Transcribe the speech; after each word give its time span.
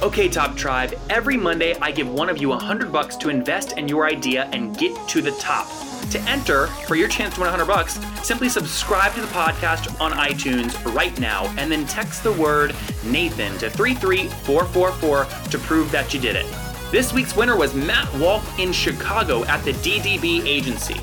Okay, 0.00 0.28
Top 0.28 0.56
Tribe, 0.56 0.94
every 1.10 1.36
Monday 1.36 1.74
I 1.82 1.90
give 1.90 2.08
one 2.08 2.28
of 2.28 2.38
you 2.38 2.52
a 2.52 2.58
hundred 2.58 2.92
bucks 2.92 3.16
to 3.16 3.30
invest 3.30 3.76
in 3.78 3.88
your 3.88 4.06
idea 4.06 4.44
and 4.52 4.78
get 4.78 4.96
to 5.08 5.20
the 5.20 5.32
top. 5.32 5.66
To 6.10 6.20
enter 6.20 6.68
for 6.86 6.94
your 6.94 7.08
chance 7.08 7.34
to 7.34 7.40
win 7.40 7.50
100 7.50 7.66
bucks, 7.66 7.98
simply 8.24 8.48
subscribe 8.48 9.12
to 9.14 9.20
the 9.20 9.26
podcast 9.26 10.00
on 10.00 10.12
iTunes 10.12 10.72
right 10.94 11.18
now 11.18 11.52
and 11.58 11.70
then 11.70 11.84
text 11.88 12.22
the 12.22 12.32
word 12.34 12.76
Nathan 13.06 13.58
to 13.58 13.68
33444 13.70 15.50
to 15.50 15.58
prove 15.58 15.90
that 15.90 16.14
you 16.14 16.20
did 16.20 16.36
it. 16.36 16.46
This 16.92 17.12
week's 17.12 17.34
winner 17.34 17.56
was 17.56 17.74
Matt 17.74 18.14
Walk 18.20 18.44
in 18.60 18.72
Chicago 18.72 19.44
at 19.46 19.64
the 19.64 19.72
DDB 19.72 20.46
agency. 20.46 21.00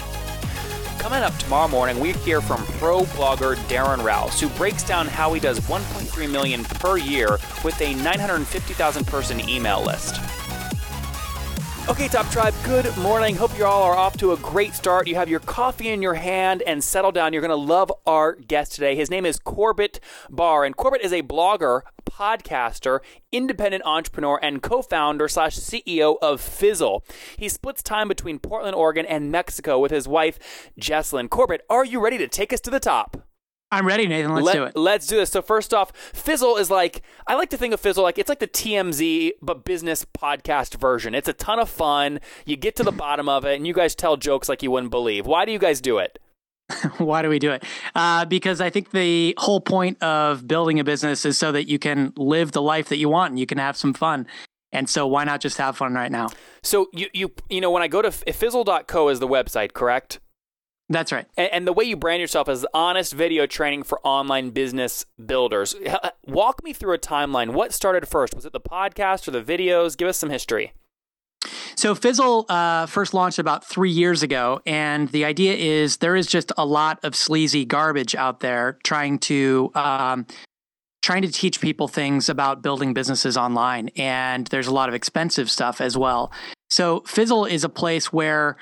Coming 1.06 1.22
up 1.22 1.38
tomorrow 1.38 1.68
morning, 1.68 2.00
we 2.00 2.14
hear 2.14 2.42
from 2.42 2.66
pro 2.80 3.02
blogger 3.02 3.56
Darren 3.68 4.04
Rowse, 4.04 4.40
who 4.40 4.50
breaks 4.50 4.82
down 4.82 5.06
how 5.06 5.32
he 5.34 5.40
does 5.40 5.60
1.3 5.60 6.32
million 6.32 6.64
per 6.64 6.98
year 6.98 7.38
with 7.64 7.80
a 7.80 7.94
950,000 7.94 9.06
person 9.06 9.48
email 9.48 9.84
list. 9.84 10.20
Okay, 11.88 12.08
Top 12.08 12.28
Tribe, 12.32 12.56
good 12.64 12.98
morning. 12.98 13.36
Hope 13.36 13.56
you 13.56 13.66
all 13.66 13.84
are 13.84 13.96
off 13.96 14.18
to 14.18 14.32
a 14.32 14.38
great 14.38 14.74
start. 14.74 15.08
You 15.08 15.14
have 15.14 15.30
your 15.30 15.42
coffee 15.42 15.90
in 15.90 16.02
your 16.02 16.16
hand 16.16 16.64
and 16.64 16.84
settle 16.84 17.12
down. 17.12 17.34
You're 17.34 17.44
going 17.44 17.50
to 17.52 17.56
love 17.56 17.92
our 18.08 18.34
guest 18.34 18.72
today. 18.72 18.96
His 18.96 19.12
name 19.12 19.28
is 19.28 19.38
Corbett 19.38 20.00
Barr, 20.32 20.66
and 20.66 20.76
Corbett 20.76 21.02
is 21.02 21.14
a 21.14 21.22
blogger, 21.22 21.82
podcaster, 22.16 23.00
independent 23.32 23.84
entrepreneur, 23.86 24.40
and 24.42 24.62
co-founder 24.62 25.28
slash 25.28 25.58
CEO 25.58 26.18
of 26.22 26.40
Fizzle. 26.40 27.04
He 27.38 27.50
splits 27.50 27.84
time 27.84 28.08
between 28.08 28.40
Portland, 28.40 28.76
Oregon, 28.76 29.06
and 29.06 29.32
Mexico 29.32 29.80
with 29.80 29.92
his 29.92 30.08
wife, 30.08 30.72
Jesslyn. 30.80 31.30
Corbett, 31.30 31.66
are 31.70 31.86
you 31.86 32.02
ready 32.02 32.18
to 32.18 32.28
take 32.28 32.54
us 32.54 32.62
to 32.62 32.70
the 32.70 32.80
top? 32.80 33.28
I'm 33.72 33.86
ready, 33.86 34.08
Nathan. 34.08 34.34
Let's 34.34 34.46
Let, 34.46 34.54
do 34.54 34.64
it. 34.64 34.76
Let's 34.78 35.08
do 35.08 35.18
this. 35.18 35.32
So 35.32 35.42
first 35.42 35.74
off, 35.74 35.92
Fizzle 36.14 36.56
is 36.58 36.70
like 36.70 37.02
I 37.28 37.34
like 37.36 37.50
to 37.50 37.58
think 37.58 37.74
of 37.74 37.80
Fizzle 37.80 38.04
like 38.04 38.18
it's 38.18 38.30
like 38.30 38.40
the 38.40 38.48
TMZ 38.48 39.32
but 39.42 39.66
business 39.66 40.06
podcast 40.06 40.80
version. 40.80 41.16
It's 41.16 41.28
a 41.28 41.34
ton 41.34 41.60
of 41.60 41.68
fun. 41.70 42.20
You 42.46 42.56
get 42.56 42.76
to 42.78 42.84
the 42.84 42.92
bottom 42.92 43.28
of 43.28 43.44
it, 43.44 43.56
and 43.56 43.66
you 43.66 43.74
guys 43.74 43.96
tell 43.96 44.18
jokes 44.18 44.48
like 44.48 44.62
you 44.64 44.72
wouldn't 44.72 44.92
believe. 44.92 45.26
Why 45.26 45.46
do 45.46 45.52
you 45.52 45.60
guys 45.60 45.82
do 45.82 45.98
it? 45.98 46.20
Why 46.98 47.22
do 47.22 47.30
we 47.30 47.40
do 47.40 47.52
it? 47.52 47.64
Uh, 47.94 48.26
because 48.26 48.60
I 48.60 48.70
think 48.70 48.92
the 48.92 49.36
whole 49.38 49.62
point 49.62 50.02
of 50.02 50.48
building 50.48 50.80
a 50.80 50.84
business 50.84 51.26
is 51.26 51.38
so 51.38 51.52
that 51.52 51.68
you 51.68 51.80
can 51.80 52.14
live 52.18 52.52
the 52.52 52.62
life 52.62 52.90
that 52.90 52.98
you 52.98 53.10
want 53.10 53.32
and 53.32 53.40
you 53.40 53.46
can 53.46 53.58
have 53.58 53.78
some 53.78 53.94
fun. 53.94 54.28
And 54.72 54.90
so 54.90 55.08
why 55.08 55.24
not 55.24 55.40
just 55.42 55.58
have 55.58 55.78
fun 55.78 55.94
right 55.94 56.12
now? 56.12 56.30
So 56.64 56.88
you 56.92 57.08
you 57.14 57.32
you 57.50 57.62
know 57.62 57.72
when 57.72 57.82
I 57.82 57.88
go 57.88 58.02
to 58.02 58.12
fizzle.co 58.12 59.10
is 59.10 59.20
the 59.20 59.28
website, 59.28 59.74
correct? 59.74 60.20
That's 60.90 61.12
right. 61.12 61.26
And, 61.38 61.52
and 61.52 61.68
the 61.68 61.74
way 61.74 61.86
you 61.86 61.96
brand 61.96 62.22
yourself 62.22 62.50
is 62.50 62.66
honest 62.74 63.14
video 63.14 63.48
training 63.48 63.84
for 63.84 64.00
online 64.06 64.50
business 64.52 65.06
builders. 65.24 65.76
Walk 66.28 66.64
me 66.64 66.74
through 66.74 66.94
a 66.94 67.00
timeline. 67.00 67.54
What 67.54 67.74
started 67.74 68.08
first? 68.08 68.36
Was 68.36 68.46
it 68.46 68.54
the 68.54 68.60
podcast 68.60 69.28
or 69.28 69.32
the 69.32 69.42
videos? 69.42 69.98
Give 69.98 70.08
us 70.08 70.18
some 70.18 70.30
history. 70.30 70.74
So 71.76 71.96
Fizzle 71.96 72.46
uh, 72.50 72.86
first 72.86 73.14
launched 73.14 73.40
about 73.40 73.66
three 73.66 73.92
years 73.92 74.24
ago, 74.24 74.62
and 74.66 75.10
the 75.10 75.26
idea 75.26 75.54
is 75.54 75.98
there 75.98 76.16
is 76.16 76.28
just 76.28 76.52
a 76.58 76.66
lot 76.66 77.00
of 77.04 77.16
sleazy 77.16 77.66
garbage 77.66 78.16
out 78.16 78.40
there 78.40 78.80
trying 78.84 79.20
to 79.20 79.72
um, 79.76 80.26
trying 81.02 81.22
to 81.22 81.32
teach 81.32 81.62
people 81.62 81.88
things 81.88 82.30
about 82.30 82.62
building 82.62 82.94
businesses 82.94 83.38
online, 83.38 83.90
and 83.96 84.48
there's 84.48 84.68
a 84.68 84.74
lot 84.74 84.90
of 84.90 84.96
expensive 84.96 85.52
stuff 85.52 85.80
as 85.80 85.98
well. 85.98 86.32
So 86.70 87.02
Fizzle 87.02 87.46
is 87.46 87.64
a 87.64 87.70
place 87.70 88.12
where 88.12 88.58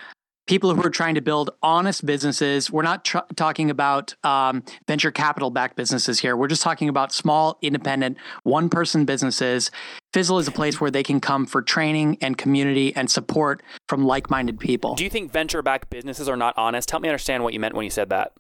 people 0.45 0.73
who 0.73 0.81
are 0.83 0.89
trying 0.89 1.15
to 1.15 1.21
build 1.21 1.51
honest 1.61 2.05
businesses. 2.05 2.69
We're 2.69 2.83
not 2.83 3.05
tr- 3.05 3.19
talking 3.35 3.69
about 3.69 4.15
um, 4.23 4.63
venture 4.87 5.11
capital 5.11 5.49
backed 5.49 5.75
businesses 5.75 6.19
here. 6.19 6.35
We're 6.35 6.47
just 6.47 6.61
talking 6.61 6.89
about 6.89 7.13
small, 7.13 7.57
independent, 7.61 8.17
one 8.43 8.69
person 8.69 9.05
businesses. 9.05 9.71
Fizzle 10.11 10.39
is 10.39 10.47
a 10.47 10.51
place 10.51 10.81
where 10.81 10.91
they 10.91 11.03
can 11.03 11.19
come 11.19 11.45
for 11.45 11.61
training 11.61 12.17
and 12.21 12.37
community 12.37 12.95
and 12.95 13.09
support 13.09 13.63
from 13.87 14.05
like 14.05 14.29
minded 14.29 14.59
people. 14.59 14.95
Do 14.95 15.03
you 15.03 15.09
think 15.09 15.31
venture 15.31 15.61
backed 15.61 15.89
businesses 15.89 16.27
are 16.27 16.37
not 16.37 16.53
honest? 16.57 16.91
Help 16.91 17.03
me 17.03 17.09
understand 17.09 17.43
what 17.43 17.53
you 17.53 17.59
meant 17.59 17.75
when 17.75 17.85
you 17.85 17.89
said 17.89 18.09
that. 18.09 18.33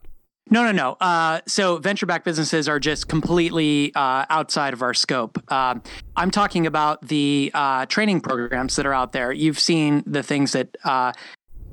No, 0.49 0.63
no, 0.63 0.73
no. 0.73 0.97
Uh, 0.99 1.39
so 1.47 1.77
venture 1.77 2.05
backed 2.05 2.25
businesses 2.25 2.67
are 2.67 2.79
just 2.79 3.07
completely 3.07 3.93
uh, 3.95 4.25
outside 4.29 4.73
of 4.73 4.81
our 4.81 4.93
scope. 4.93 5.41
Uh, 5.47 5.75
I'm 6.17 6.31
talking 6.31 6.67
about 6.67 7.07
the 7.07 7.49
uh, 7.53 7.85
training 7.85 8.19
programs 8.19 8.75
that 8.75 8.85
are 8.85 8.93
out 8.93 9.13
there. 9.13 9.31
You've 9.31 9.59
seen 9.59 10.03
the 10.05 10.21
things 10.21 10.51
that 10.51 10.75
uh, 10.83 11.13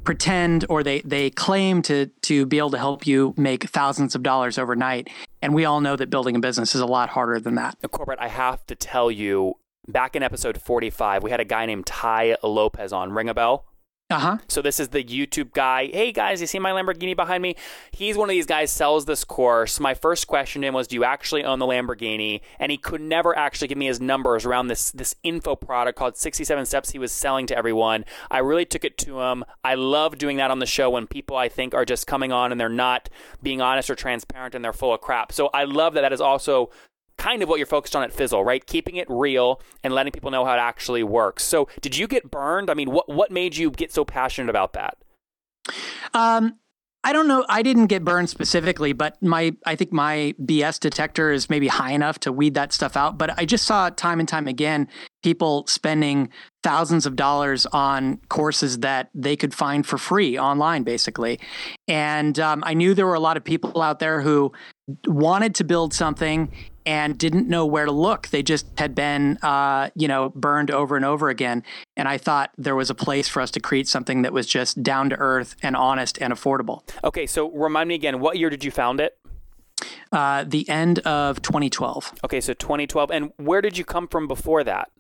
pretend 0.05 0.65
or 0.69 0.83
they 0.83 1.01
they 1.03 1.31
claim 1.31 1.83
to 1.83 2.07
to 2.23 2.47
be 2.47 2.59
able 2.59 2.71
to 2.71 2.79
help 2.79 3.07
you 3.07 3.35
make 3.37 3.65
thousands 3.65 4.15
of 4.15 4.23
dollars 4.23 4.59
overnight. 4.59 5.09
And 5.43 5.55
we 5.55 5.65
all 5.65 5.81
know 5.81 5.97
that 5.97 6.11
building 6.11 6.37
a 6.37 6.41
business 6.41 6.75
is 6.75 6.81
a 6.81 6.87
lot 6.87 7.11
harder 7.11 7.41
than 7.41 7.55
that. 7.57 7.77
Corbett 7.91 8.19
i 8.21 8.29
have 8.29 8.65
to 8.67 8.75
tell 8.75 9.11
you 9.11 9.55
back 9.89 10.15
in 10.15 10.23
episode 10.23 10.61
45 10.61 11.23
we 11.23 11.31
had 11.31 11.41
a 11.41 11.45
guy 11.45 11.67
named 11.67 11.87
Tai 11.87 12.37
Lopez 12.43 12.93
on. 12.93 13.13
Ring 13.13 13.29
a 13.29 13.35
bell 13.35 13.67
uh-huh. 14.11 14.39
So 14.49 14.61
this 14.61 14.81
is 14.81 14.89
the 14.89 15.05
YouTube 15.05 15.53
guy. 15.53 15.87
Hey 15.87 16.11
guys, 16.11 16.41
you 16.41 16.49
see 16.49 16.59
my 16.59 16.73
Lamborghini 16.73 17.15
behind 17.15 17.43
me? 17.43 17.55
He's 17.93 18.17
one 18.17 18.29
of 18.29 18.33
these 18.33 18.47
guys 18.47 18.73
sells 18.73 19.05
this 19.05 19.23
course. 19.23 19.79
My 19.79 19.95
first 19.95 20.27
question 20.27 20.63
to 20.63 20.69
him 20.69 20.75
was, 20.75 20.89
"Do 20.89 20.97
you 20.97 21.05
actually 21.05 21.45
own 21.45 21.61
the 21.61 21.67
Lamborghini?" 21.67 22.41
And 22.59 22.73
he 22.73 22.79
could 22.79 23.01
never 23.01 23.37
actually 23.37 23.69
give 23.69 23.79
me 23.79 23.87
his 23.87 24.01
numbers 24.01 24.45
around 24.45 24.67
this 24.67 24.91
this 24.91 25.15
info 25.23 25.55
product 25.55 25.97
called 25.97 26.17
67 26.17 26.67
Steps 26.67 26.91
he 26.91 26.99
was 26.99 27.13
selling 27.13 27.47
to 27.47 27.57
everyone. 27.57 28.05
I 28.31 28.39
really 28.39 28.65
took 28.65 28.85
it 28.85 28.99
to 28.99 29.21
him. 29.21 29.45
I 29.63 29.77
love 29.77 30.19
doing 30.19 30.39
that 30.39 30.51
on 30.51 30.59
the 30.59 30.67
show 30.67 30.91
when 30.91 31.07
people 31.07 31.37
I 31.37 31.49
think 31.49 31.73
are 31.73 31.85
just 31.85 32.09
coming 32.09 32.33
on 32.33 32.51
and 32.51 32.61
they're 32.61 32.69
not 32.69 33.09
being 33.43 33.61
honest 33.61 33.91
or 33.91 33.95
transparent 33.95 34.57
and 34.57 34.65
they're 34.65 34.73
full 34.73 34.93
of 34.93 35.01
crap. 35.01 35.31
So 35.31 35.51
I 35.55 35.65
love 35.65 35.95
that 35.95 36.01
that 36.01 36.13
is 36.13 36.21
also 36.21 36.71
kind 37.21 37.43
of 37.43 37.49
what 37.49 37.59
you're 37.59 37.67
focused 37.67 37.95
on 37.95 38.03
at 38.03 38.13
Fizzle, 38.13 38.43
right? 38.43 38.65
Keeping 38.67 38.97
it 38.97 39.07
real 39.09 39.61
and 39.85 39.95
letting 39.95 40.11
people 40.11 40.31
know 40.31 40.45
how 40.45 40.55
it 40.55 40.59
actually 40.59 41.03
works. 41.03 41.45
So, 41.45 41.69
did 41.83 41.97
you 41.97 42.09
get 42.09 42.31
burned? 42.31 42.71
I 42.71 42.75
mean, 42.75 42.91
what 42.91 43.09
what 43.09 43.31
made 43.31 43.57
you 43.57 43.71
get 43.71 43.93
so 43.93 44.05
passionate 44.05 44.49
about 44.49 44.73
that? 44.73 44.97
Um, 46.15 46.59
I 47.03 47.15
don't 47.15 47.29
know. 47.29 47.47
I 47.49 47.63
didn't 47.63 47.87
get 47.87 48.05
burned 48.05 48.29
specifically, 48.29 48.93
but 48.93 49.23
my 49.23 49.55
I 49.65 49.75
think 49.75 49.93
my 49.93 50.35
BS 50.43 50.81
detector 50.81 51.31
is 51.31 51.49
maybe 51.49 51.69
high 51.69 51.93
enough 51.93 52.19
to 52.21 52.33
weed 52.33 52.55
that 52.55 52.73
stuff 52.73 52.97
out. 52.97 53.17
But 53.17 53.39
I 53.39 53.45
just 53.47 53.65
saw 53.65 53.89
time 53.91 54.19
and 54.19 54.29
time 54.29 54.47
again 54.47 54.89
people 55.23 55.67
spending 55.67 56.29
thousands 56.63 57.07
of 57.07 57.17
dollars 57.17 57.67
on 57.67 58.19
courses 58.29 58.79
that 58.81 59.11
they 59.15 59.37
could 59.37 59.55
find 59.55 59.87
for 59.87 59.97
free 59.99 60.39
online, 60.39 60.83
basically. 60.83 61.39
And 61.89 62.39
um, 62.39 62.63
I 62.67 62.75
knew 62.75 62.95
there 62.95 63.07
were 63.07 63.15
a 63.15 63.21
lot 63.21 63.37
of 63.37 63.45
people 63.45 63.81
out 63.83 63.99
there 63.99 64.21
who 64.21 64.53
wanted 65.07 65.55
to 65.57 65.65
build 65.65 65.95
something 65.95 66.51
and 66.87 67.19
didn't 67.19 67.49
know 67.49 67.67
where 67.67 67.85
to 67.85 67.93
look. 67.93 68.29
They 68.29 68.43
just 68.43 68.67
had 68.79 68.95
been, 68.95 69.37
uh, 69.43 69.91
you 69.95 70.09
know, 70.09 70.31
burned 70.31 70.71
over 70.71 70.97
and 70.97 71.05
over 71.05 71.29
again. 71.29 71.63
And 71.97 72.09
I 72.09 72.19
thought 72.19 72.51
there 72.57 72.75
was 72.75 72.91
a 72.91 72.95
place 72.95 73.29
for 73.29 73.41
us 73.41 73.51
to 73.53 73.61
create 73.61 73.87
something 73.87 74.23
that 74.23 74.33
was 74.33 74.47
just 74.47 74.83
down 74.83 75.11
to 75.11 75.17
earth 75.17 75.57
and 75.63 75.77
honest 75.77 76.19
and 76.21 76.33
affordable. 76.33 76.83
Okay, 77.05 77.27
so 77.27 77.51
remind 77.51 77.89
me 77.89 77.95
again, 77.95 78.21
what 78.21 78.39
year 78.39 78.51
did 78.51 78.65
you 78.65 78.71
found 78.71 79.01
it? 79.01 79.17
Uh, 80.13 80.45
the 80.47 80.69
end 80.69 80.99
of 81.01 81.43
2012. 81.43 82.15
Okay, 82.25 82.41
so 82.41 82.55
2012. 82.55 83.11
And 83.11 83.33
where 83.37 83.61
did 83.61 83.79
you 83.79 83.85
come 83.85 84.09
from 84.09 84.27
before 84.27 84.65
that? 84.65 84.91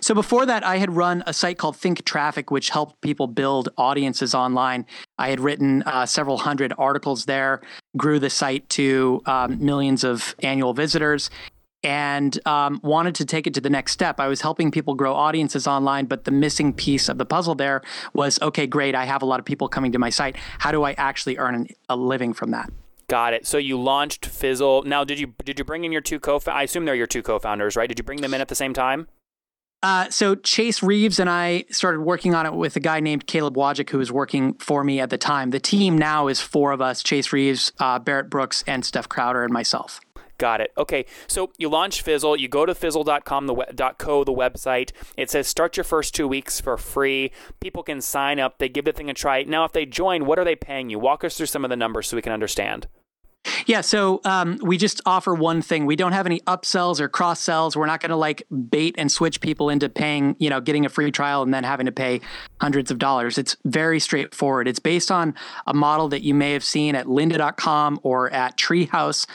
So 0.00 0.14
before 0.14 0.46
that, 0.46 0.64
I 0.64 0.76
had 0.76 0.94
run 0.94 1.22
a 1.26 1.32
site 1.32 1.58
called 1.58 1.76
Think 1.76 2.04
Traffic, 2.04 2.50
which 2.50 2.70
helped 2.70 3.00
people 3.00 3.26
build 3.26 3.70
audiences 3.76 4.34
online. 4.34 4.86
I 5.18 5.30
had 5.30 5.40
written 5.40 5.82
uh, 5.82 6.06
several 6.06 6.38
hundred 6.38 6.72
articles 6.78 7.24
there, 7.24 7.62
grew 7.96 8.18
the 8.18 8.30
site 8.30 8.68
to 8.70 9.22
um, 9.26 9.64
millions 9.64 10.04
of 10.04 10.34
annual 10.42 10.74
visitors, 10.74 11.30
and 11.82 12.38
um, 12.46 12.80
wanted 12.82 13.14
to 13.14 13.24
take 13.24 13.46
it 13.46 13.54
to 13.54 13.60
the 13.60 13.70
next 13.70 13.92
step. 13.92 14.18
I 14.18 14.26
was 14.26 14.40
helping 14.40 14.70
people 14.70 14.94
grow 14.94 15.14
audiences 15.14 15.66
online, 15.66 16.06
but 16.06 16.24
the 16.24 16.30
missing 16.32 16.72
piece 16.72 17.08
of 17.08 17.18
the 17.18 17.26
puzzle 17.26 17.54
there 17.54 17.82
was 18.12 18.40
okay, 18.42 18.66
great, 18.66 18.94
I 18.94 19.04
have 19.04 19.22
a 19.22 19.26
lot 19.26 19.38
of 19.38 19.46
people 19.46 19.68
coming 19.68 19.92
to 19.92 19.98
my 19.98 20.10
site. 20.10 20.36
How 20.58 20.72
do 20.72 20.82
I 20.82 20.92
actually 20.92 21.38
earn 21.38 21.54
an, 21.54 21.68
a 21.88 21.96
living 21.96 22.32
from 22.32 22.50
that? 22.50 22.70
Got 23.08 23.34
it. 23.34 23.46
So 23.46 23.56
you 23.56 23.80
launched 23.80 24.26
Fizzle. 24.26 24.82
Now, 24.82 25.04
did 25.04 25.20
you 25.20 25.32
did 25.44 25.60
you 25.60 25.64
bring 25.64 25.84
in 25.84 25.92
your 25.92 26.00
two 26.00 26.18
co? 26.18 26.40
I 26.48 26.64
assume 26.64 26.86
they're 26.86 26.96
your 26.96 27.06
two 27.06 27.22
co-founders, 27.22 27.76
right? 27.76 27.88
Did 27.88 28.00
you 28.00 28.04
bring 28.04 28.20
them 28.20 28.34
in 28.34 28.40
at 28.40 28.48
the 28.48 28.56
same 28.56 28.74
time? 28.74 29.06
Uh, 29.86 30.10
so 30.10 30.34
Chase 30.34 30.82
Reeves 30.82 31.20
and 31.20 31.30
I 31.30 31.64
started 31.70 32.00
working 32.00 32.34
on 32.34 32.44
it 32.44 32.54
with 32.54 32.74
a 32.74 32.80
guy 32.80 32.98
named 32.98 33.28
Caleb 33.28 33.54
Wojcik, 33.54 33.88
who 33.88 33.98
was 33.98 34.10
working 34.10 34.54
for 34.54 34.82
me 34.82 34.98
at 34.98 35.10
the 35.10 35.16
time. 35.16 35.50
The 35.50 35.60
team 35.60 35.96
now 35.96 36.26
is 36.26 36.40
four 36.40 36.72
of 36.72 36.80
us: 36.80 37.04
Chase 37.04 37.32
Reeves, 37.32 37.70
uh, 37.78 38.00
Barrett 38.00 38.28
Brooks, 38.28 38.64
and 38.66 38.84
Steph 38.84 39.08
Crowder, 39.08 39.44
and 39.44 39.52
myself. 39.52 40.00
Got 40.38 40.60
it. 40.60 40.72
Okay. 40.76 41.06
So 41.28 41.52
you 41.56 41.68
launch 41.68 42.02
Fizzle. 42.02 42.36
You 42.36 42.48
go 42.48 42.66
to 42.66 42.74
fizzle.com, 42.74 43.46
the 43.46 43.94
.co, 43.96 44.24
the 44.24 44.32
website. 44.32 44.90
It 45.16 45.30
says 45.30 45.46
start 45.46 45.76
your 45.76 45.84
first 45.84 46.16
two 46.16 46.26
weeks 46.26 46.60
for 46.60 46.76
free. 46.76 47.30
People 47.60 47.84
can 47.84 48.00
sign 48.00 48.40
up. 48.40 48.58
They 48.58 48.68
give 48.68 48.86
the 48.86 48.92
thing 48.92 49.08
a 49.08 49.14
try. 49.14 49.44
Now, 49.44 49.64
if 49.64 49.70
they 49.70 49.86
join, 49.86 50.26
what 50.26 50.40
are 50.40 50.44
they 50.44 50.56
paying 50.56 50.90
you? 50.90 50.98
Walk 50.98 51.22
us 51.22 51.36
through 51.36 51.46
some 51.46 51.62
of 51.62 51.70
the 51.70 51.76
numbers 51.76 52.08
so 52.08 52.16
we 52.16 52.22
can 52.22 52.32
understand. 52.32 52.88
Yeah, 53.66 53.80
so 53.80 54.20
um, 54.24 54.58
we 54.62 54.76
just 54.76 55.00
offer 55.06 55.34
one 55.34 55.62
thing. 55.62 55.86
We 55.86 55.96
don't 55.96 56.12
have 56.12 56.26
any 56.26 56.40
upsells 56.40 57.00
or 57.00 57.08
cross 57.08 57.40
sells. 57.40 57.76
We're 57.76 57.86
not 57.86 58.00
going 58.00 58.10
to 58.10 58.16
like 58.16 58.42
bait 58.70 58.94
and 58.98 59.10
switch 59.10 59.40
people 59.40 59.68
into 59.68 59.88
paying, 59.88 60.36
you 60.38 60.50
know, 60.50 60.60
getting 60.60 60.86
a 60.86 60.88
free 60.88 61.10
trial 61.10 61.42
and 61.42 61.52
then 61.52 61.64
having 61.64 61.86
to 61.86 61.92
pay 61.92 62.20
hundreds 62.60 62.90
of 62.90 62.98
dollars. 62.98 63.38
It's 63.38 63.56
very 63.64 64.00
straightforward. 64.00 64.68
It's 64.68 64.78
based 64.78 65.10
on 65.10 65.34
a 65.66 65.74
model 65.74 66.08
that 66.08 66.22
you 66.22 66.34
may 66.34 66.52
have 66.52 66.64
seen 66.64 66.94
at 66.94 67.06
lynda.com 67.06 68.00
or 68.02 68.30
at 68.32 68.56
Treehouse. 68.56 69.26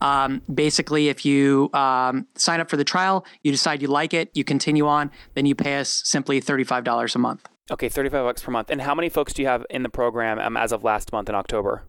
Um, 0.00 0.42
basically, 0.52 1.08
if 1.08 1.24
you 1.24 1.70
um, 1.72 2.26
sign 2.34 2.60
up 2.60 2.68
for 2.68 2.76
the 2.76 2.84
trial, 2.84 3.24
you 3.42 3.50
decide 3.50 3.80
you 3.80 3.88
like 3.88 4.12
it, 4.12 4.30
you 4.34 4.44
continue 4.44 4.86
on, 4.86 5.10
then 5.34 5.46
you 5.46 5.54
pay 5.54 5.78
us 5.78 6.02
simply 6.04 6.40
$35 6.40 7.14
a 7.14 7.18
month. 7.18 7.48
Okay, 7.70 7.88
35 7.88 8.24
bucks 8.24 8.42
per 8.42 8.52
month. 8.52 8.70
And 8.70 8.80
how 8.82 8.94
many 8.94 9.08
folks 9.08 9.32
do 9.32 9.42
you 9.42 9.48
have 9.48 9.64
in 9.70 9.82
the 9.82 9.88
program 9.88 10.38
um, 10.38 10.56
as 10.56 10.70
of 10.70 10.84
last 10.84 11.12
month 11.12 11.28
in 11.28 11.34
October? 11.34 11.84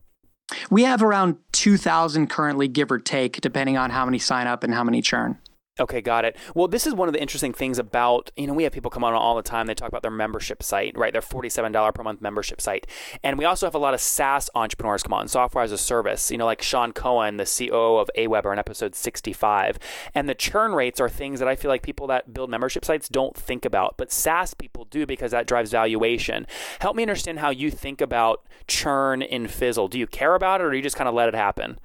We 0.70 0.84
have 0.84 1.04
around 1.04 1.38
2,000 1.68 2.30
currently, 2.30 2.70
give 2.70 2.90
or 2.90 2.98
take, 2.98 3.42
depending 3.42 3.76
on 3.76 3.90
how 3.90 4.06
many 4.06 4.18
sign 4.18 4.48
up 4.48 4.64
and 4.64 4.74
how 4.74 4.86
many 4.86 5.02
churn. 5.02 5.38
Okay, 5.80 6.02
got 6.02 6.26
it. 6.26 6.36
Well, 6.56 6.68
this 6.68 6.88
is 6.88 6.96
one 6.96 7.08
of 7.08 7.14
the 7.14 7.22
interesting 7.22 7.54
things 7.54 7.78
about, 7.78 8.32
you 8.36 8.48
know, 8.48 8.54
we 8.54 8.64
have 8.64 8.72
people 8.72 8.90
come 8.90 9.04
on 9.04 9.14
all 9.14 9.36
the 9.36 9.44
time. 9.44 9.68
They 9.68 9.76
talk 9.76 9.90
about 9.90 10.02
their 10.02 10.10
membership 10.10 10.64
site, 10.64 10.98
right? 10.98 11.14
Their 11.14 11.22
$47 11.22 11.94
per 11.94 12.04
month 12.04 12.20
membership 12.20 12.60
site. 12.62 12.88
And 13.24 13.38
we 13.38 13.46
also 13.46 13.68
have 13.68 13.76
a 13.76 13.80
lot 13.80 13.94
of 13.94 14.02
SaaS 14.02 14.50
entrepreneurs 14.56 15.04
come 15.04 15.14
on, 15.14 15.28
software 15.28 15.64
as 15.64 15.72
a 15.72 15.78
service, 15.78 16.32
you 16.32 16.38
know, 16.38 16.46
like 16.46 16.64
Sean 16.64 16.94
Cohen, 16.94 17.38
the 17.38 17.46
COO 17.46 17.98
of 17.98 18.10
Aweber 18.18 18.52
in 18.52 18.58
episode 18.60 18.96
65. 18.96 19.78
And 20.16 20.28
the 20.28 20.36
churn 20.36 20.74
rates 20.74 21.00
are 21.00 21.10
things 21.10 21.40
that 21.40 21.48
I 21.48 21.56
feel 21.56 21.70
like 21.70 21.84
people 21.84 22.08
that 22.08 22.34
build 22.34 22.50
membership 22.50 22.84
sites 22.84 23.08
don't 23.08 23.38
think 23.38 23.64
about, 23.64 23.98
but 23.98 24.12
SaaS 24.12 24.56
people 24.56 24.86
do 24.86 25.06
because 25.06 25.32
that 25.32 25.46
drives 25.46 25.72
valuation. 25.72 26.48
Help 26.80 26.96
me 26.96 27.04
understand 27.04 27.40
how 27.40 27.52
you 27.52 27.70
think 27.70 28.02
about 28.02 28.44
churn 28.68 29.22
in 29.22 29.48
Fizzle. 29.48 29.90
Do 29.90 30.00
you 30.00 30.08
care 30.08 30.34
about 30.34 30.60
it 30.60 30.64
or 30.66 30.72
do 30.72 30.78
you 30.78 30.84
just 30.84 30.96
kind 30.96 31.08
of 31.08 31.14
let 31.14 31.30
it 31.30 31.36
happen? 31.36 31.80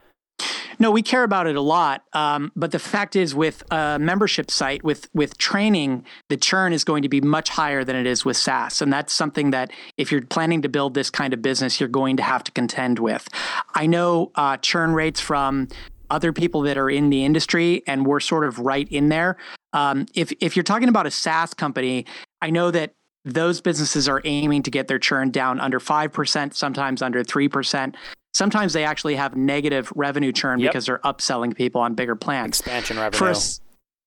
No, 0.82 0.90
we 0.90 1.00
care 1.00 1.22
about 1.22 1.46
it 1.46 1.54
a 1.54 1.60
lot. 1.60 2.02
Um, 2.12 2.50
but 2.56 2.72
the 2.72 2.78
fact 2.80 3.14
is, 3.14 3.36
with 3.36 3.62
a 3.70 4.00
membership 4.00 4.50
site, 4.50 4.82
with 4.82 5.08
with 5.14 5.38
training, 5.38 6.04
the 6.28 6.36
churn 6.36 6.72
is 6.72 6.82
going 6.82 7.04
to 7.04 7.08
be 7.08 7.20
much 7.20 7.50
higher 7.50 7.84
than 7.84 7.94
it 7.94 8.04
is 8.04 8.24
with 8.24 8.36
SaaS, 8.36 8.82
and 8.82 8.92
that's 8.92 9.12
something 9.12 9.52
that 9.52 9.70
if 9.96 10.10
you're 10.10 10.22
planning 10.22 10.60
to 10.62 10.68
build 10.68 10.94
this 10.94 11.08
kind 11.08 11.32
of 11.32 11.40
business, 11.40 11.78
you're 11.78 11.88
going 11.88 12.16
to 12.16 12.24
have 12.24 12.42
to 12.42 12.50
contend 12.50 12.98
with. 12.98 13.28
I 13.76 13.86
know 13.86 14.32
uh, 14.34 14.56
churn 14.56 14.92
rates 14.92 15.20
from 15.20 15.68
other 16.10 16.32
people 16.32 16.62
that 16.62 16.76
are 16.76 16.90
in 16.90 17.10
the 17.10 17.24
industry, 17.24 17.84
and 17.86 18.04
we're 18.04 18.18
sort 18.18 18.44
of 18.44 18.58
right 18.58 18.90
in 18.90 19.08
there. 19.08 19.36
Um, 19.72 20.06
if 20.16 20.32
if 20.40 20.56
you're 20.56 20.64
talking 20.64 20.88
about 20.88 21.06
a 21.06 21.12
SaaS 21.12 21.54
company, 21.54 22.06
I 22.40 22.50
know 22.50 22.72
that 22.72 22.92
those 23.24 23.60
businesses 23.60 24.08
are 24.08 24.20
aiming 24.24 24.64
to 24.64 24.70
get 24.72 24.88
their 24.88 24.98
churn 24.98 25.30
down 25.30 25.60
under 25.60 25.78
5%, 25.78 26.54
sometimes 26.54 27.02
under 27.02 27.22
3%. 27.22 27.94
Sometimes 28.34 28.72
they 28.72 28.84
actually 28.84 29.14
have 29.16 29.36
negative 29.36 29.92
revenue 29.94 30.32
churn 30.32 30.58
Yep. 30.60 30.70
because 30.72 30.86
they're 30.86 30.98
upselling 31.00 31.54
people 31.54 31.80
on 31.80 31.94
bigger 31.94 32.16
plans. 32.16 32.48
Expansion 32.48 32.96
revenue. 32.98 33.18
For 33.18 33.34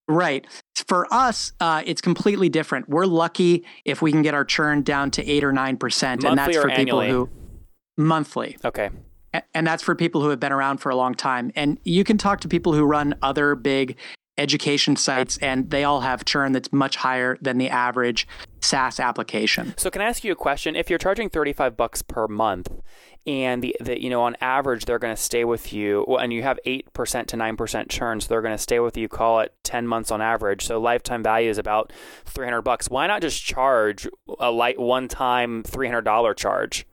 right. 0.07 0.45
For 0.88 1.12
us, 1.13 1.51
uh, 1.60 1.83
it's 1.86 2.01
completely 2.01 2.50
different. 2.50 2.89
We're 2.89 3.06
lucky 3.06 3.66
if 3.86 4.01
we 4.01 4.12
can 4.12 4.22
get 4.22 4.33
our 4.33 4.45
churn 4.45 4.81
down 4.81 5.12
to 5.12 5.25
8 5.25 5.44
or 5.44 5.51
9%. 5.54 6.24
and 6.24 6.38
that's 6.38 6.57
or 6.57 6.62
for 6.63 6.69
people 6.72 7.01
who 7.01 7.30
monthly. 7.98 8.57
okay. 8.66 8.89
And 9.54 9.68
that's 9.68 9.83
for 9.83 9.95
people 9.95 10.22
who 10.22 10.30
have 10.30 10.39
been 10.39 10.54
around 10.54 10.77
for 10.77 10.89
a 10.89 10.95
long 10.95 11.13
time. 11.13 11.51
And 11.56 11.77
you 11.83 12.04
can 12.06 12.18
talk 12.18 12.39
to 12.42 12.48
people 12.48 12.74
who 12.74 12.83
run 12.86 13.16
other 13.22 13.54
big 13.56 13.98
education 14.38 14.96
sites, 14.96 15.38
and 15.38 15.70
they 15.70 15.84
all 15.84 16.02
have 16.02 16.26
churn 16.26 16.52
that's 16.52 16.72
much 16.74 16.98
higher 16.98 17.38
than 17.42 17.58
the 17.58 17.70
average 17.70 18.28
SaaS 18.62 19.00
application. 19.00 19.74
So 19.78 19.90
can 19.90 20.02
I 20.02 20.06
ask 20.06 20.24
you 20.24 20.32
a 20.32 20.36
question? 20.36 20.76
If 20.76 20.90
you're 20.90 21.00
charging 21.00 21.30
35 21.30 21.78
bucks 21.78 22.02
per 22.02 22.28
month 22.28 22.70
and 23.28 23.64
the, 23.64 23.76
the 23.80 24.02
you 24.02 24.10
know 24.10 24.22
on 24.22 24.36
average 24.40 24.86
they're 24.86 25.00
going 25.00 25.16
to 25.16 25.22
stay 25.22 25.44
with 25.44 25.74
you 25.74 26.04
and 26.06 26.32
you 26.32 26.44
have 26.44 26.60
8% 26.66 26.86
to 27.28 27.38
9% 27.38 27.90
churn 27.90 28.22
so 28.22 28.28
they're 28.28 28.42
going 28.42 28.54
to 28.54 28.62
stay 28.62 28.80
with 28.80 28.98
you 28.98 29.08
call 29.08 29.40
it 29.40 29.54
10 29.64 29.88
months 29.88 30.12
on 30.12 30.22
average. 30.22 30.66
So 30.66 30.80
lifetime 30.80 31.24
value 31.24 31.50
is 31.50 31.58
about 31.58 31.92
300 32.26 32.62
bucks. 32.62 32.90
Why 32.90 33.08
not 33.08 33.22
just 33.22 33.44
charge 33.44 34.08
a 34.40 34.52
light 34.52 34.80
one 34.80 35.08
time 35.08 35.64
$300 35.64 36.36
charge? 36.36 36.86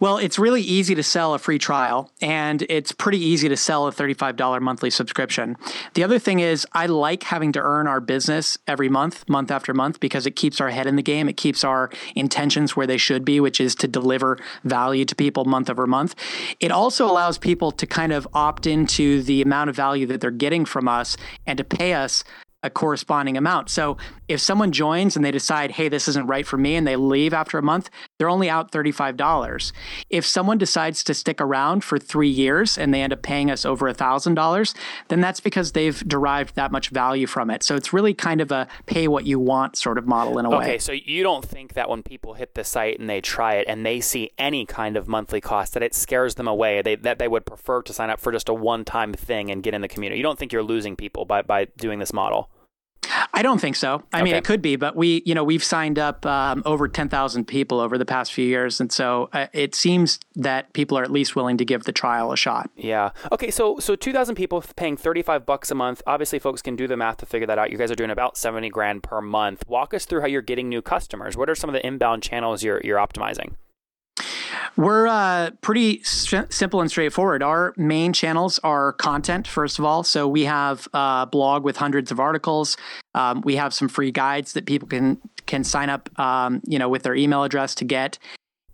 Well, 0.00 0.18
it's 0.18 0.38
really 0.38 0.62
easy 0.62 0.94
to 0.94 1.02
sell 1.02 1.34
a 1.34 1.38
free 1.38 1.58
trial, 1.58 2.10
and 2.20 2.62
it's 2.68 2.92
pretty 2.92 3.18
easy 3.18 3.48
to 3.48 3.56
sell 3.56 3.86
a 3.86 3.92
$35 3.92 4.60
monthly 4.60 4.90
subscription. 4.90 5.56
The 5.94 6.04
other 6.04 6.18
thing 6.18 6.40
is, 6.40 6.66
I 6.72 6.86
like 6.86 7.22
having 7.22 7.52
to 7.52 7.60
earn 7.60 7.86
our 7.86 8.00
business 8.00 8.58
every 8.66 8.88
month, 8.88 9.28
month 9.28 9.50
after 9.50 9.72
month, 9.72 10.00
because 10.00 10.26
it 10.26 10.36
keeps 10.36 10.60
our 10.60 10.70
head 10.70 10.86
in 10.86 10.96
the 10.96 11.02
game. 11.02 11.28
It 11.28 11.36
keeps 11.36 11.64
our 11.64 11.90
intentions 12.14 12.76
where 12.76 12.86
they 12.86 12.96
should 12.96 13.24
be, 13.24 13.40
which 13.40 13.60
is 13.60 13.74
to 13.76 13.88
deliver 13.88 14.38
value 14.64 15.04
to 15.04 15.14
people 15.14 15.44
month 15.44 15.70
over 15.70 15.86
month. 15.86 16.14
It 16.60 16.70
also 16.70 17.06
allows 17.06 17.38
people 17.38 17.70
to 17.72 17.86
kind 17.86 18.12
of 18.12 18.26
opt 18.34 18.66
into 18.66 19.22
the 19.22 19.42
amount 19.42 19.70
of 19.70 19.76
value 19.76 20.06
that 20.06 20.20
they're 20.20 20.30
getting 20.30 20.64
from 20.64 20.88
us 20.88 21.16
and 21.46 21.56
to 21.58 21.64
pay 21.64 21.94
us 21.94 22.24
a 22.64 22.70
corresponding 22.70 23.36
amount. 23.36 23.68
So 23.68 23.98
if 24.26 24.40
someone 24.40 24.72
joins 24.72 25.16
and 25.16 25.24
they 25.24 25.30
decide, 25.30 25.70
hey, 25.70 25.88
this 25.88 26.08
isn't 26.08 26.26
right 26.26 26.46
for 26.46 26.56
me, 26.56 26.76
and 26.76 26.86
they 26.86 26.96
leave 26.96 27.34
after 27.34 27.58
a 27.58 27.62
month, 27.62 27.90
they're 28.18 28.28
only 28.28 28.48
out 28.48 28.70
$35. 28.70 29.72
If 30.08 30.24
someone 30.24 30.58
decides 30.58 31.02
to 31.04 31.14
stick 31.14 31.40
around 31.40 31.82
for 31.82 31.98
three 31.98 32.28
years 32.28 32.78
and 32.78 32.94
they 32.94 33.02
end 33.02 33.12
up 33.12 33.22
paying 33.22 33.50
us 33.50 33.64
over 33.64 33.92
$1,000, 33.92 34.74
then 35.08 35.20
that's 35.20 35.40
because 35.40 35.72
they've 35.72 35.98
derived 36.06 36.54
that 36.54 36.70
much 36.70 36.90
value 36.90 37.26
from 37.26 37.50
it. 37.50 37.62
So 37.62 37.74
it's 37.74 37.92
really 37.92 38.14
kind 38.14 38.40
of 38.40 38.52
a 38.52 38.68
pay 38.86 39.08
what 39.08 39.26
you 39.26 39.40
want 39.40 39.76
sort 39.76 39.98
of 39.98 40.06
model 40.06 40.38
in 40.38 40.46
a 40.46 40.50
way. 40.50 40.56
Okay, 40.56 40.78
so 40.78 40.92
you 40.92 41.22
don't 41.22 41.44
think 41.44 41.74
that 41.74 41.88
when 41.88 42.02
people 42.02 42.34
hit 42.34 42.54
the 42.54 42.64
site 42.64 43.00
and 43.00 43.10
they 43.10 43.20
try 43.20 43.54
it 43.54 43.66
and 43.68 43.84
they 43.84 44.00
see 44.00 44.30
any 44.38 44.64
kind 44.64 44.96
of 44.96 45.08
monthly 45.08 45.40
cost 45.40 45.74
that 45.74 45.82
it 45.82 45.94
scares 45.94 46.36
them 46.36 46.46
away, 46.46 46.82
they 46.82 46.94
that 46.96 47.18
they 47.18 47.28
would 47.28 47.44
prefer 47.44 47.82
to 47.82 47.92
sign 47.92 48.10
up 48.10 48.20
for 48.20 48.30
just 48.30 48.48
a 48.48 48.54
one-time 48.54 49.12
thing 49.12 49.50
and 49.50 49.62
get 49.62 49.74
in 49.74 49.80
the 49.80 49.88
community. 49.88 50.18
You 50.18 50.22
don't 50.22 50.38
think 50.38 50.52
you're 50.52 50.62
losing 50.62 50.94
people 50.94 51.24
by 51.24 51.42
by 51.42 51.66
doing 51.76 51.98
this 51.98 52.12
model? 52.12 52.50
I 53.32 53.42
don't 53.42 53.60
think 53.60 53.76
so. 53.76 54.02
I 54.12 54.22
mean, 54.22 54.34
it 54.34 54.44
could 54.44 54.62
be, 54.62 54.76
but 54.76 54.96
we, 54.96 55.22
you 55.24 55.34
know, 55.34 55.44
we've 55.44 55.64
signed 55.64 55.98
up 55.98 56.24
um, 56.26 56.62
over 56.64 56.88
10,000 56.88 57.44
people 57.46 57.80
over 57.80 57.98
the 57.98 58.04
past 58.04 58.32
few 58.32 58.46
years. 58.46 58.80
And 58.80 58.90
so 58.92 59.28
uh, 59.32 59.46
it 59.52 59.74
seems 59.74 60.18
that 60.36 60.72
people 60.72 60.98
are 60.98 61.02
at 61.02 61.10
least 61.10 61.36
willing 61.36 61.56
to 61.58 61.64
give 61.64 61.84
the 61.84 61.92
trial 61.92 62.32
a 62.32 62.36
shot. 62.36 62.70
Yeah. 62.76 63.10
Okay. 63.32 63.50
So 63.50 63.78
so 63.78 63.96
two 63.96 64.12
thousand 64.12 64.34
people 64.34 64.62
paying 64.76 64.96
thirty 64.96 65.22
five 65.22 65.46
bucks 65.46 65.70
a 65.70 65.74
month. 65.74 66.02
Obviously, 66.06 66.38
folks 66.38 66.62
can 66.62 66.76
do 66.76 66.86
the 66.86 66.96
math 66.96 67.18
to 67.18 67.26
figure 67.26 67.46
that 67.46 67.58
out. 67.58 67.70
You 67.70 67.78
guys 67.78 67.90
are 67.90 67.96
doing 67.96 68.10
about 68.10 68.36
seventy 68.36 68.68
grand 68.68 69.02
per 69.02 69.20
month. 69.20 69.64
Walk 69.68 69.94
us 69.94 70.04
through 70.04 70.20
how 70.20 70.26
you're 70.26 70.42
getting 70.42 70.68
new 70.68 70.82
customers. 70.82 71.36
What 71.36 71.48
are 71.48 71.54
some 71.54 71.70
of 71.70 71.74
the 71.74 71.86
inbound 71.86 72.22
channels 72.22 72.62
you're 72.62 72.80
you're 72.84 72.98
optimizing? 72.98 73.54
We're 74.76 75.06
uh, 75.06 75.50
pretty 75.60 76.00
s- 76.00 76.34
simple 76.50 76.80
and 76.80 76.90
straightforward. 76.90 77.42
Our 77.42 77.74
main 77.76 78.12
channels 78.12 78.58
are 78.60 78.92
content, 78.94 79.46
first 79.46 79.78
of 79.78 79.84
all. 79.84 80.02
So 80.02 80.26
we 80.28 80.44
have 80.44 80.88
a 80.92 81.28
blog 81.30 81.64
with 81.64 81.76
hundreds 81.76 82.10
of 82.10 82.20
articles. 82.20 82.76
Um, 83.14 83.42
we 83.42 83.56
have 83.56 83.72
some 83.72 83.88
free 83.88 84.10
guides 84.10 84.52
that 84.54 84.66
people 84.66 84.88
can 84.88 85.20
can 85.46 85.62
sign 85.62 85.90
up, 85.90 86.08
um, 86.18 86.62
you 86.66 86.78
know, 86.78 86.88
with 86.88 87.02
their 87.02 87.14
email 87.14 87.44
address 87.44 87.74
to 87.76 87.84
get. 87.84 88.18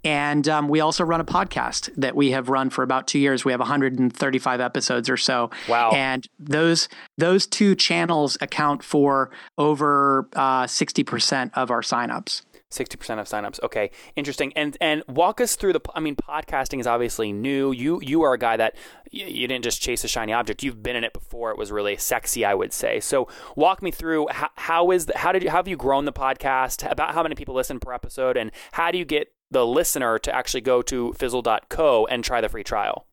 And 0.02 0.48
um, 0.48 0.68
we 0.68 0.80
also 0.80 1.04
run 1.04 1.20
a 1.20 1.24
podcast 1.24 1.90
that 1.96 2.16
we 2.16 2.30
have 2.30 2.48
run 2.48 2.70
for 2.70 2.82
about 2.82 3.06
two 3.06 3.18
years. 3.18 3.44
We 3.44 3.52
have 3.52 3.60
135 3.60 4.60
episodes 4.60 5.10
or 5.10 5.18
so. 5.18 5.50
Wow. 5.68 5.90
And 5.90 6.26
those 6.38 6.88
those 7.18 7.46
two 7.46 7.74
channels 7.74 8.38
account 8.40 8.82
for 8.82 9.30
over 9.58 10.26
uh, 10.34 10.64
60% 10.64 11.50
of 11.54 11.70
our 11.70 11.82
signups. 11.82 12.42
Sixty 12.72 12.96
percent 12.96 13.18
of 13.18 13.26
signups. 13.26 13.60
Okay, 13.64 13.90
interesting. 14.14 14.52
And 14.54 14.76
and 14.80 15.02
walk 15.08 15.40
us 15.40 15.56
through 15.56 15.72
the. 15.72 15.80
I 15.94 15.98
mean, 15.98 16.14
podcasting 16.14 16.78
is 16.78 16.86
obviously 16.86 17.32
new. 17.32 17.72
You 17.72 18.00
you 18.00 18.22
are 18.22 18.32
a 18.32 18.38
guy 18.38 18.56
that 18.56 18.76
you, 19.10 19.26
you 19.26 19.48
didn't 19.48 19.64
just 19.64 19.82
chase 19.82 20.04
a 20.04 20.08
shiny 20.08 20.32
object. 20.32 20.62
You've 20.62 20.80
been 20.80 20.94
in 20.94 21.02
it 21.02 21.12
before. 21.12 21.50
It 21.50 21.58
was 21.58 21.72
really 21.72 21.96
sexy, 21.96 22.44
I 22.44 22.54
would 22.54 22.72
say. 22.72 23.00
So 23.00 23.26
walk 23.56 23.82
me 23.82 23.90
through 23.90 24.28
how, 24.30 24.50
how 24.54 24.90
is 24.92 25.06
the, 25.06 25.18
how 25.18 25.32
did 25.32 25.42
you 25.42 25.50
how 25.50 25.56
have 25.56 25.68
you 25.68 25.76
grown 25.76 26.04
the 26.04 26.12
podcast? 26.12 26.88
About 26.88 27.14
how 27.14 27.24
many 27.24 27.34
people 27.34 27.56
listen 27.56 27.80
per 27.80 27.92
episode, 27.92 28.36
and 28.36 28.52
how 28.72 28.92
do 28.92 28.98
you 28.98 29.04
get 29.04 29.32
the 29.50 29.66
listener 29.66 30.18
to 30.20 30.32
actually 30.32 30.60
go 30.60 30.80
to 30.82 31.12
fizzle.co 31.14 32.06
and 32.06 32.22
try 32.22 32.40
the 32.40 32.48
free 32.48 32.62
trial? 32.62 33.08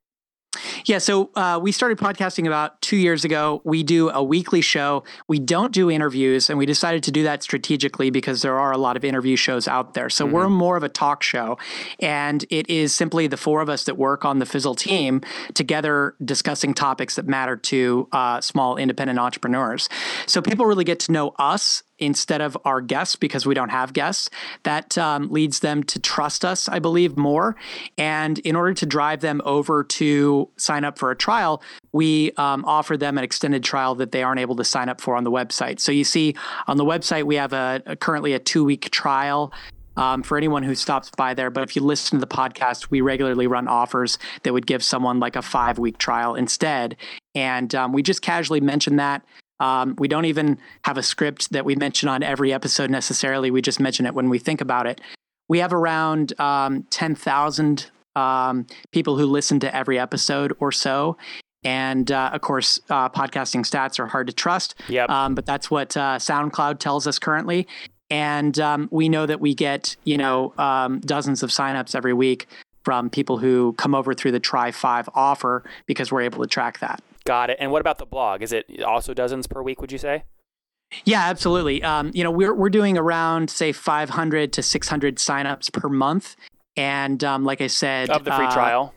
Yeah, 0.88 1.00
so 1.00 1.32
uh, 1.36 1.60
we 1.62 1.74
started 1.74 1.98
podcasting 1.98 2.48
about 2.48 2.82
two 2.82 2.96
years 2.96 3.26
ago. 3.26 3.62
We 3.66 3.84
do 3.84 4.10
a 4.10 4.24
weekly 4.24 4.62
show. 4.62 5.04
We 5.28 5.38
don't 5.38 5.74
do 5.74 5.92
interviews, 5.92 6.50
and 6.50 6.58
we 6.58 6.66
decided 6.66 7.04
to 7.04 7.12
do 7.12 7.24
that 7.24 7.44
strategically 7.44 8.10
because 8.10 8.42
there 8.42 8.58
are 8.58 8.72
a 8.72 8.78
lot 8.78 8.96
of 8.96 9.04
interview 9.04 9.36
shows 9.36 9.68
out 9.68 9.96
there. 9.96 10.10
So 10.10 10.26
we're 10.26 10.48
more 10.48 10.78
of 10.78 10.84
a 10.84 10.90
talk 10.90 11.24
show, 11.24 11.58
and 12.00 12.46
it 12.50 12.70
is 12.70 12.96
simply 12.96 13.28
the 13.28 13.36
four 13.36 13.60
of 13.60 13.68
us 13.68 13.84
that 13.84 13.98
work 13.98 14.24
on 14.24 14.40
the 14.40 14.46
Fizzle 14.46 14.76
team 14.76 15.20
together 15.54 16.16
discussing 16.24 16.74
topics 16.74 17.18
that 17.18 17.28
matter 17.28 17.58
to 17.58 18.08
uh, 18.14 18.40
small 18.40 18.78
independent 18.78 19.20
entrepreneurs. 19.20 19.90
So 20.26 20.42
people 20.42 20.66
really 20.66 20.86
get 20.86 21.02
to 21.02 21.12
know 21.12 21.34
us 21.38 21.84
instead 22.00 22.42
of 22.42 22.58
our 22.66 22.82
guests 22.82 23.16
because 23.16 23.46
we 23.46 23.56
don't 23.56 23.70
have 23.70 23.94
guests. 23.94 24.30
That 24.64 24.98
um, 24.98 25.30
leads 25.30 25.60
them 25.60 25.84
to 25.84 26.00
trust 26.00 26.46
us, 26.46 26.70
I 26.70 26.80
believe, 26.80 27.18
more. 27.18 27.56
And 27.98 28.40
in 28.40 28.56
order 28.56 28.74
to 28.76 28.86
drive 28.86 29.22
them 29.22 29.42
over 29.46 29.84
to 29.84 30.50
sign 30.58 30.77
up 30.84 30.98
for 30.98 31.12
a 31.12 31.16
trial, 31.16 31.62
we 31.92 32.32
um, 32.34 32.64
offer 32.66 32.98
them 32.98 33.18
an 33.18 33.24
extended 33.24 33.64
trial 33.64 33.96
that 33.96 34.12
they 34.12 34.24
aren't 34.24 34.40
able 34.40 34.56
to 34.56 34.64
sign 34.64 34.90
up 34.90 35.02
for 35.02 35.16
on 35.16 35.24
the 35.24 35.32
website. 35.32 35.80
So 35.80 35.92
you 35.92 36.04
see 36.04 36.36
on 36.68 36.78
the 36.78 36.86
website, 36.86 37.24
we 37.24 37.36
have 37.36 37.54
a, 37.54 37.82
a 37.86 37.96
currently 37.96 38.34
a 38.34 38.40
two 38.40 38.64
week 38.64 38.90
trial. 38.92 39.54
Um, 39.96 40.22
for 40.22 40.38
anyone 40.38 40.62
who 40.62 40.76
stops 40.76 41.10
by 41.18 41.34
there. 41.34 41.50
But 41.50 41.64
if 41.64 41.76
you 41.76 41.82
listen 41.82 42.20
to 42.20 42.24
the 42.24 42.32
podcast, 42.32 42.92
we 42.92 43.02
regularly 43.02 43.48
run 43.48 43.68
offers 43.68 44.20
that 44.44 44.54
would 44.54 44.68
give 44.68 44.84
someone 44.84 45.20
like 45.20 45.36
a 45.36 45.42
five 45.42 45.80
week 45.80 45.98
trial 45.98 46.36
instead. 46.36 46.98
And 47.34 47.74
um, 47.74 47.94
we 47.94 48.04
just 48.04 48.22
casually 48.22 48.62
mention 48.62 48.98
that. 48.98 49.26
Um, 49.60 49.96
we 49.98 50.08
don't 50.08 50.26
even 50.26 50.60
have 50.86 51.00
a 51.00 51.04
script 51.04 51.52
that 51.52 51.66
we 51.66 51.76
mention 51.76 52.10
on 52.10 52.22
every 52.22 52.54
episode 52.54 52.92
necessarily. 52.92 53.50
We 53.50 53.62
just 53.64 53.80
mention 53.80 54.06
it 54.06 54.14
when 54.14 54.30
we 54.30 54.38
think 54.38 54.62
about 54.62 54.86
it. 54.86 55.02
We 55.48 55.60
have 55.60 55.74
around 55.74 56.40
um, 56.40 56.84
10,000 56.92 57.90
um, 58.18 58.66
people 58.92 59.18
who 59.18 59.26
listen 59.26 59.60
to 59.62 59.76
every 59.76 60.00
episode 60.00 60.54
or 60.60 60.72
so. 60.72 61.18
And 61.64 62.12
uh, 62.12 62.32
of 62.34 62.42
course, 62.42 62.80
uh, 62.90 63.10
podcasting 63.10 63.62
stats 63.62 64.00
are 64.00 64.08
hard 64.08 64.28
to 64.28 64.34
trust. 64.34 64.76
Yep. 64.88 65.10
Um, 65.10 65.36
but 65.36 65.46
that's 65.46 65.70
what 65.70 65.96
uh, 65.98 66.18
SoundCloud 66.18 66.80
tells 66.80 67.08
us 67.08 67.20
currently. 67.20 67.68
And 68.10 68.58
um, 68.60 68.88
we 68.92 69.10
know 69.10 69.26
that 69.26 69.42
we 69.42 69.54
get, 69.54 69.96
you 70.06 70.18
know, 70.18 70.54
um, 70.58 71.02
dozens 71.02 71.44
of 71.44 71.50
signups 71.50 71.94
every 71.94 72.14
week 72.14 72.48
from 72.84 73.10
people 73.10 73.38
who 73.38 73.74
come 73.74 73.94
over 73.94 74.14
through 74.14 74.32
the 74.32 74.40
Try 74.40 74.72
Five 74.72 75.10
offer 75.14 75.64
because 75.88 76.10
we're 76.10 76.22
able 76.22 76.42
to 76.42 76.48
track 76.48 76.80
that. 76.80 77.04
Got 77.26 77.50
it. 77.50 77.58
And 77.60 77.70
what 77.70 77.82
about 77.82 77.98
the 77.98 78.06
blog? 78.06 78.42
Is 78.42 78.54
it 78.54 78.82
also 78.82 79.14
dozens 79.14 79.46
per 79.46 79.62
week? 79.62 79.82
Would 79.82 79.92
you 79.92 79.98
say? 79.98 80.24
Yeah, 81.04 81.26
absolutely. 81.26 81.84
Um, 81.84 82.12
you 82.14 82.24
know, 82.24 82.32
we're 82.32 82.54
we're 82.54 82.70
doing 82.70 82.98
around 82.98 83.50
say 83.50 83.74
500 83.74 84.54
to 84.54 84.64
600 84.64 85.18
signups 85.18 85.72
per 85.74 85.90
month, 85.90 86.38
and 86.78 87.22
um, 87.24 87.44
like 87.44 87.60
I 87.60 87.68
said, 87.68 88.10
of 88.10 88.24
the 88.24 88.32
free 88.32 88.46
uh, 88.46 88.54
trial. 88.54 88.94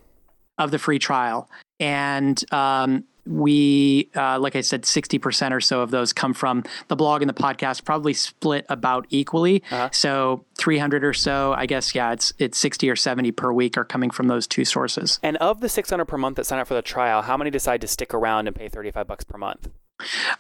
of 0.59 0.71
the 0.71 0.79
free 0.79 0.99
trial, 1.01 1.51
and 1.81 2.41
um, 2.53 3.05
we, 3.27 4.11
uh, 4.17 4.39
like 4.39 4.57
I 4.57 4.61
said, 4.61 4.83
60% 4.83 5.53
or 5.53 5.61
so 5.61 5.81
of 5.81 5.91
those 5.91 6.13
come 6.13 6.35
from 6.35 6.65
the 6.89 6.97
blog 6.97 7.23
and 7.23 7.29
the 7.29 7.35
podcast, 7.35 7.85
probably 7.85 8.13
split 8.13 8.67
about 8.69 9.07
equally. 9.11 9.63
Uh-huh. 9.71 9.89
So 9.93 10.45
300 10.59 11.05
or 11.05 11.13
so, 11.13 11.53
I 11.55 11.67
guess, 11.67 11.95
yeah, 11.95 12.13
it's 12.13 12.33
it's 12.39 12.59
60 12.59 12.91
or 12.91 12.97
70 12.97 13.33
per 13.33 13.53
week 13.53 13.77
are 13.77 13.85
coming 13.85 14.11
from 14.11 14.29
those 14.29 14.47
two 14.47 14.65
sources. 14.65 15.19
And 15.23 15.37
of 15.39 15.61
the 15.61 15.69
600 15.69 16.05
per 16.05 16.19
month 16.19 16.37
that 16.37 16.45
sign 16.47 16.59
up 16.59 16.69
for 16.69 16.75
the 16.75 16.83
trial, 16.83 17.23
how 17.23 17.37
many 17.37 17.51
decide 17.51 17.81
to 17.83 17.87
stick 17.87 18.13
around 18.15 18.47
and 18.47 18.57
pay 18.57 18.69
35 18.69 19.07
bucks 19.07 19.25
per 19.25 19.39
month? 19.39 19.69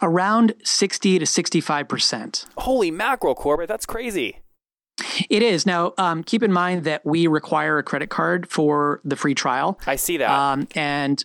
Around 0.00 0.54
60 0.64 1.18
to 1.18 1.24
65%. 1.24 2.46
Holy 2.56 2.90
mackerel, 2.90 3.34
Corbett, 3.34 3.68
that's 3.68 3.84
crazy. 3.84 4.39
It 5.28 5.42
is. 5.42 5.66
Now, 5.66 5.94
um, 5.98 6.22
keep 6.22 6.42
in 6.42 6.52
mind 6.52 6.84
that 6.84 7.04
we 7.04 7.26
require 7.26 7.78
a 7.78 7.82
credit 7.82 8.10
card 8.10 8.48
for 8.48 9.00
the 9.04 9.16
free 9.16 9.34
trial. 9.34 9.78
I 9.86 9.96
see 9.96 10.16
that. 10.18 10.30
Um, 10.30 10.68
and 10.74 11.24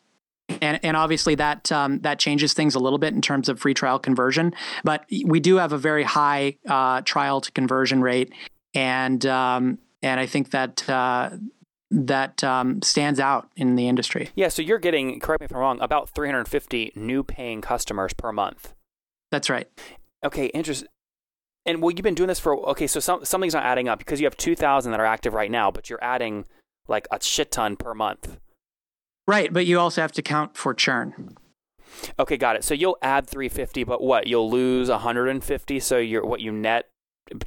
and 0.62 0.80
and 0.84 0.96
obviously 0.96 1.36
that 1.36 1.72
um, 1.72 2.00
that 2.02 2.20
changes 2.20 2.54
things 2.54 2.76
a 2.76 2.80
little 2.80 3.00
bit 3.00 3.14
in 3.14 3.22
terms 3.22 3.50
of 3.50 3.60
free 3.60 3.74
trial 3.74 4.00
conversion. 4.00 4.54
But 4.84 5.06
we 5.26 5.40
do 5.40 5.58
have 5.58 5.74
a 5.74 5.78
very 5.78 6.04
high 6.04 6.58
uh, 6.68 7.02
trial 7.02 7.42
to 7.42 7.52
conversion 7.52 8.02
rate, 8.02 8.32
and 8.74 9.26
um, 9.26 9.80
and 10.02 10.20
I 10.20 10.26
think 10.26 10.52
that 10.52 10.88
uh, 10.90 11.32
that 11.92 12.44
um, 12.44 12.82
stands 12.82 13.20
out 13.20 13.50
in 13.56 13.76
the 13.76 13.88
industry. 13.88 14.30
yeah, 14.36 14.50
so 14.50 14.62
you're 14.62 14.80
getting, 14.80 15.20
correct 15.20 15.42
me 15.42 15.46
if 15.46 15.52
I'm 15.52 15.60
wrong, 15.60 15.80
about 15.82 16.10
350 16.10 16.94
new 16.96 17.24
paying 17.24 17.62
customers 17.62 18.14
per 18.14 18.32
month. 18.32 18.74
That's 19.32 19.50
right. 19.50 19.68
Okay, 20.24 20.48
interesting. 20.48 20.88
And 21.66 21.82
well, 21.82 21.92
you've 21.92 22.04
been 22.04 22.16
doing 22.16 22.28
this 22.28 22.40
for 22.40 22.58
okay. 22.70 22.88
So 22.88 23.00
some, 23.00 23.26
something's 23.26 23.54
not 23.54 23.64
adding 23.66 23.88
up 23.88 24.00
because 24.00 24.20
you 24.20 24.26
have 24.26 24.38
two 24.38 24.56
thousand 24.56 24.92
that 24.92 25.00
are 25.00 25.06
active 25.06 25.34
right 25.34 25.50
now, 25.50 25.72
but 25.72 25.90
you're 25.90 26.04
adding 26.04 26.46
like 26.88 27.08
a 27.12 27.22
shit 27.22 27.52
ton 27.52 27.76
per 27.76 27.94
month. 27.94 28.38
Right, 29.28 29.52
but 29.52 29.66
you 29.66 29.80
also 29.80 30.02
have 30.02 30.12
to 30.14 30.22
count 30.22 30.56
for 30.56 30.74
churn. 30.76 31.36
Okay, 32.20 32.38
got 32.38 32.56
it. 32.56 32.64
So 32.64 32.74
you'll 32.76 32.98
add 33.02 33.26
three 33.26 33.50
fifty, 33.50 33.84
but 33.84 34.02
what? 34.02 34.28
You'll 34.28 34.50
lose 34.50 34.90
hundred 34.90 35.28
and 35.30 35.44
fifty. 35.44 35.80
So 35.80 35.98
you're 35.98 36.26
what 36.26 36.42
you 36.42 36.52
net 36.52 36.88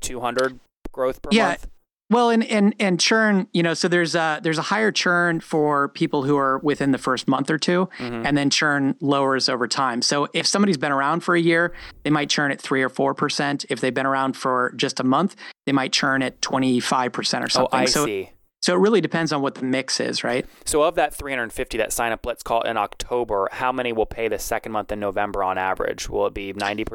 two 0.01 0.21
hundred 0.21 0.59
growth 0.91 1.23
per 1.23 1.31
Yeah. 1.33 1.49
month. 1.49 1.69
Well, 2.11 2.31
and 2.31 2.43
and 2.45 2.75
and 2.81 2.99
churn, 2.99 3.49
you 3.53 3.63
know, 3.63 3.75
so 3.75 3.87
there's 3.87 4.15
a 4.15 4.41
there's 4.43 4.57
a 4.57 4.63
higher 4.63 4.91
churn 4.91 5.41
for 5.41 5.91
people 5.91 6.23
who 6.23 6.39
are 6.39 6.59
within 6.59 6.93
the 6.93 6.99
first 6.99 7.29
month 7.29 7.51
or 7.51 7.59
2 7.59 7.87
mm-hmm. 7.99 8.27
and 8.27 8.37
then 8.37 8.49
churn 8.49 8.97
lowers 9.01 9.49
over 9.49 9.69
time. 9.69 10.01
So 10.01 10.27
if 10.33 10.47
somebody's 10.47 10.79
been 10.79 10.93
around 10.93 11.21
for 11.21 11.37
a 11.37 11.41
year, 11.41 11.75
they 12.05 12.11
might 12.11 12.31
churn 12.31 12.51
at 12.51 12.63
three 12.63 12.83
or 12.83 12.89
four 12.89 13.13
percent. 13.13 13.67
If 13.69 13.81
they've 13.81 13.93
been 13.93 14.07
around 14.07 14.37
for 14.39 14.73
just 14.77 15.01
a 15.01 15.05
month, 15.05 15.37
they 15.67 15.73
might 15.73 15.93
churn 15.93 16.23
at 16.23 16.41
twenty 16.41 16.81
five 16.81 17.13
percent 17.13 17.45
or 17.45 17.51
something. 17.51 17.79
Oh, 17.79 17.85
something. 17.85 18.15
I 18.15 18.25
so 18.25 18.25
see. 18.25 18.31
so 18.63 18.75
it 18.75 18.79
really 18.79 19.03
depends 19.03 19.31
on 19.31 19.43
what 19.43 19.57
the 19.57 19.65
mix 19.65 20.01
is, 20.01 20.25
right? 20.25 20.47
So 20.65 20.83
of 20.85 20.95
that 20.95 21.15
350 21.15 21.77
that 21.77 21.93
sign 21.93 22.13
up, 22.13 22.25
let's 22.25 22.43
call 22.43 22.63
it 22.63 22.71
in 22.71 22.79
October, 22.79 23.51
how 23.53 23.71
many 23.71 23.93
will 23.93 24.07
pay 24.07 24.29
the 24.29 24.39
second 24.39 24.73
month 24.73 24.91
in 24.93 24.99
November 24.99 25.45
on 25.45 25.59
average? 25.59 26.09
Will 26.09 26.27
it 26.27 26.33
be 26.33 26.55
90%, 26.55 26.87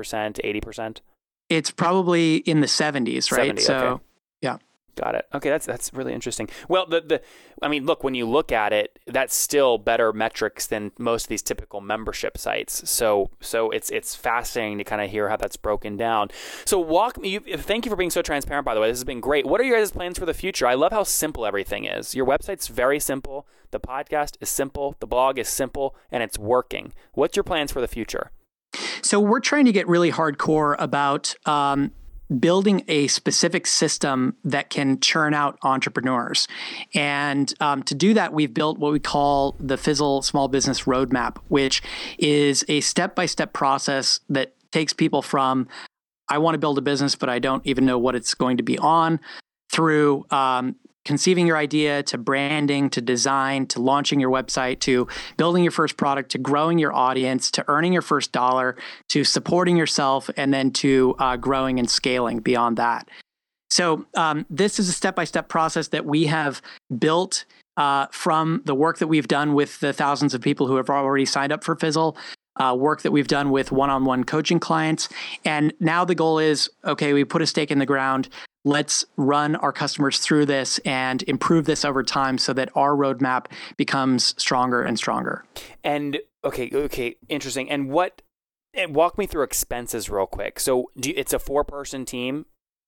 80%? 0.43 0.97
It's 1.49 1.69
probably 1.69 2.37
in 2.37 2.61
the 2.61 2.67
seventies, 2.67 3.31
right? 3.31 3.59
70, 3.59 3.61
so 3.61 3.77
okay. 3.77 4.03
yeah. 4.41 4.57
Got 4.95 5.15
it. 5.15 5.25
Okay, 5.33 5.49
that's 5.49 5.65
that's 5.65 5.91
really 5.93 6.13
interesting. 6.13 6.47
Well, 6.67 6.85
the 6.85 7.01
the 7.01 7.21
I 7.63 7.67
mean, 7.67 7.85
look, 7.85 8.03
when 8.03 8.13
you 8.13 8.27
look 8.27 8.51
at 8.51 8.71
it, 8.73 8.99
that's 9.07 9.33
still 9.33 9.79
better 9.79 10.13
metrics 10.13 10.67
than 10.67 10.91
most 10.99 11.25
of 11.25 11.29
these 11.29 11.41
typical 11.41 11.81
membership 11.81 12.37
sites. 12.37 12.87
So 12.89 13.31
so 13.41 13.71
it's 13.71 13.89
it's 13.89 14.15
fascinating 14.15 14.77
to 14.77 14.83
kind 14.83 15.01
of 15.01 15.09
hear 15.09 15.29
how 15.29 15.37
that's 15.37 15.57
broken 15.57 15.97
down. 15.97 16.29
So 16.65 16.77
walk 16.77 17.19
me. 17.19 17.29
You, 17.29 17.39
thank 17.57 17.85
you 17.85 17.89
for 17.89 17.95
being 17.95 18.11
so 18.11 18.21
transparent. 18.21 18.65
By 18.65 18.75
the 18.75 18.81
way, 18.81 18.89
this 18.89 18.99
has 18.99 19.03
been 19.03 19.19
great. 19.19 19.47
What 19.47 19.59
are 19.59 19.63
your 19.63 19.79
guys' 19.79 19.91
plans 19.91 20.19
for 20.19 20.27
the 20.27 20.33
future? 20.33 20.67
I 20.67 20.75
love 20.75 20.91
how 20.91 21.03
simple 21.03 21.45
everything 21.45 21.85
is. 21.85 22.13
Your 22.13 22.27
website's 22.27 22.67
very 22.67 22.99
simple. 22.99 23.47
The 23.71 23.79
podcast 23.79 24.37
is 24.41 24.49
simple. 24.49 24.95
The 24.99 25.07
blog 25.07 25.39
is 25.39 25.49
simple, 25.49 25.95
and 26.11 26.21
it's 26.21 26.37
working. 26.37 26.93
What's 27.13 27.35
your 27.35 27.43
plans 27.43 27.71
for 27.71 27.81
the 27.81 27.87
future? 27.87 28.29
So 29.01 29.19
we're 29.19 29.39
trying 29.39 29.65
to 29.65 29.71
get 29.71 29.87
really 29.87 30.11
hardcore 30.11 30.75
about 30.77 31.35
um, 31.47 31.91
building 32.39 32.83
a 32.87 33.07
specific 33.07 33.67
system 33.67 34.35
that 34.43 34.69
can 34.69 34.99
churn 34.99 35.33
out 35.33 35.57
entrepreneurs. 35.63 36.47
And 36.93 37.53
um, 37.59 37.83
to 37.83 37.95
do 37.95 38.13
that, 38.13 38.33
we've 38.33 38.53
built 38.53 38.79
what 38.79 38.91
we 38.91 38.99
call 38.99 39.55
the 39.59 39.77
Fizzle 39.77 40.21
Small 40.21 40.47
Business 40.47 40.83
Roadmap, 40.83 41.37
which 41.49 41.81
is 42.17 42.65
a 42.67 42.81
step 42.81 43.15
by 43.15 43.25
step 43.25 43.53
process 43.53 44.19
that 44.29 44.55
takes 44.71 44.93
people 44.93 45.21
from 45.21 45.67
I 46.29 46.37
want 46.37 46.55
to 46.55 46.57
build 46.57 46.77
a 46.77 46.81
business, 46.81 47.15
but 47.15 47.29
I 47.29 47.39
don't 47.39 47.65
even 47.65 47.85
know 47.85 47.99
what 47.99 48.15
it's 48.15 48.33
going 48.33 48.57
to 48.57 48.63
be 48.63 48.77
on, 48.79 49.19
through 49.71 50.25
um, 50.31 50.75
conceiving 51.05 51.47
your 51.47 51.57
idea 51.57 52.03
to 52.03 52.17
branding 52.17 52.89
to 52.89 53.01
design 53.01 53.65
to 53.67 53.81
launching 53.81 54.19
your 54.19 54.29
website 54.29 54.79
to 54.79 55.07
building 55.37 55.63
your 55.63 55.71
first 55.71 55.97
product 55.97 56.31
to 56.31 56.37
growing 56.37 56.79
your 56.79 56.93
audience 56.93 57.51
to 57.51 57.63
earning 57.67 57.93
your 57.93 58.01
first 58.01 58.31
dollar 58.31 58.75
to 59.09 59.23
supporting 59.23 59.77
yourself 59.77 60.29
and 60.37 60.53
then 60.53 60.71
to 60.71 61.15
uh, 61.19 61.35
growing 61.35 61.79
and 61.79 61.89
scaling 61.89 62.39
beyond 62.39 62.77
that. 62.77 63.09
So, 63.69 64.05
um, 64.15 64.45
this 64.51 64.77
is 64.77 64.87
a 64.87 64.91
step 64.91 65.15
by 65.15 65.23
step 65.23 65.49
process 65.49 65.87
that 65.87 66.05
we 66.05 66.25
have 66.27 66.61
built 66.99 67.45
uh, 67.75 68.05
from 68.11 68.61
the 68.65 68.75
work 68.75 68.99
that 68.99 69.07
we've 69.07 69.27
done 69.27 69.55
with 69.55 69.79
the 69.79 69.91
thousands 69.93 70.35
of 70.35 70.41
people 70.41 70.67
who 70.67 70.75
have 70.75 70.91
already 70.91 71.25
signed 71.25 71.51
up 71.51 71.63
for 71.63 71.75
Fizzle. 71.75 72.15
Uh, 72.59 72.75
work 72.77 73.01
that 73.01 73.09
we've 73.11 73.27
done 73.27 73.49
with 73.49 73.71
one-on-one 73.71 74.23
coaching 74.23 74.59
clients, 74.59 75.09
and 75.43 75.73
now 75.79 76.05
the 76.05 76.13
goal 76.13 76.37
is 76.37 76.69
okay. 76.85 77.11
We 77.11 77.23
put 77.23 77.41
a 77.41 77.47
stake 77.47 77.71
in 77.71 77.79
the 77.79 77.85
ground 77.87 78.29
let's 78.63 79.05
run 79.17 79.55
our 79.57 79.73
customers 79.73 80.19
through 80.19 80.45
this 80.45 80.79
and 80.79 81.23
improve 81.23 81.65
this 81.65 81.83
over 81.83 82.03
time 82.03 82.37
so 82.37 82.53
that 82.53 82.69
our 82.75 82.95
roadmap 82.95 83.47
becomes 83.77 84.33
stronger 84.41 84.81
and 84.81 84.97
stronger. 84.97 85.45
And 85.83 86.19
okay, 86.43 86.69
okay, 86.73 87.15
interesting. 87.29 87.69
And 87.69 87.89
what? 87.89 88.21
And 88.73 88.95
walk 88.95 89.17
me 89.17 89.27
through 89.27 89.43
expenses 89.43 90.09
real 90.09 90.25
quick. 90.25 90.59
So, 90.59 90.89
do 90.99 91.09
you, 91.09 91.15
it's 91.15 91.33
a 91.33 91.39
four-person 91.39 92.05
team. 92.05 92.45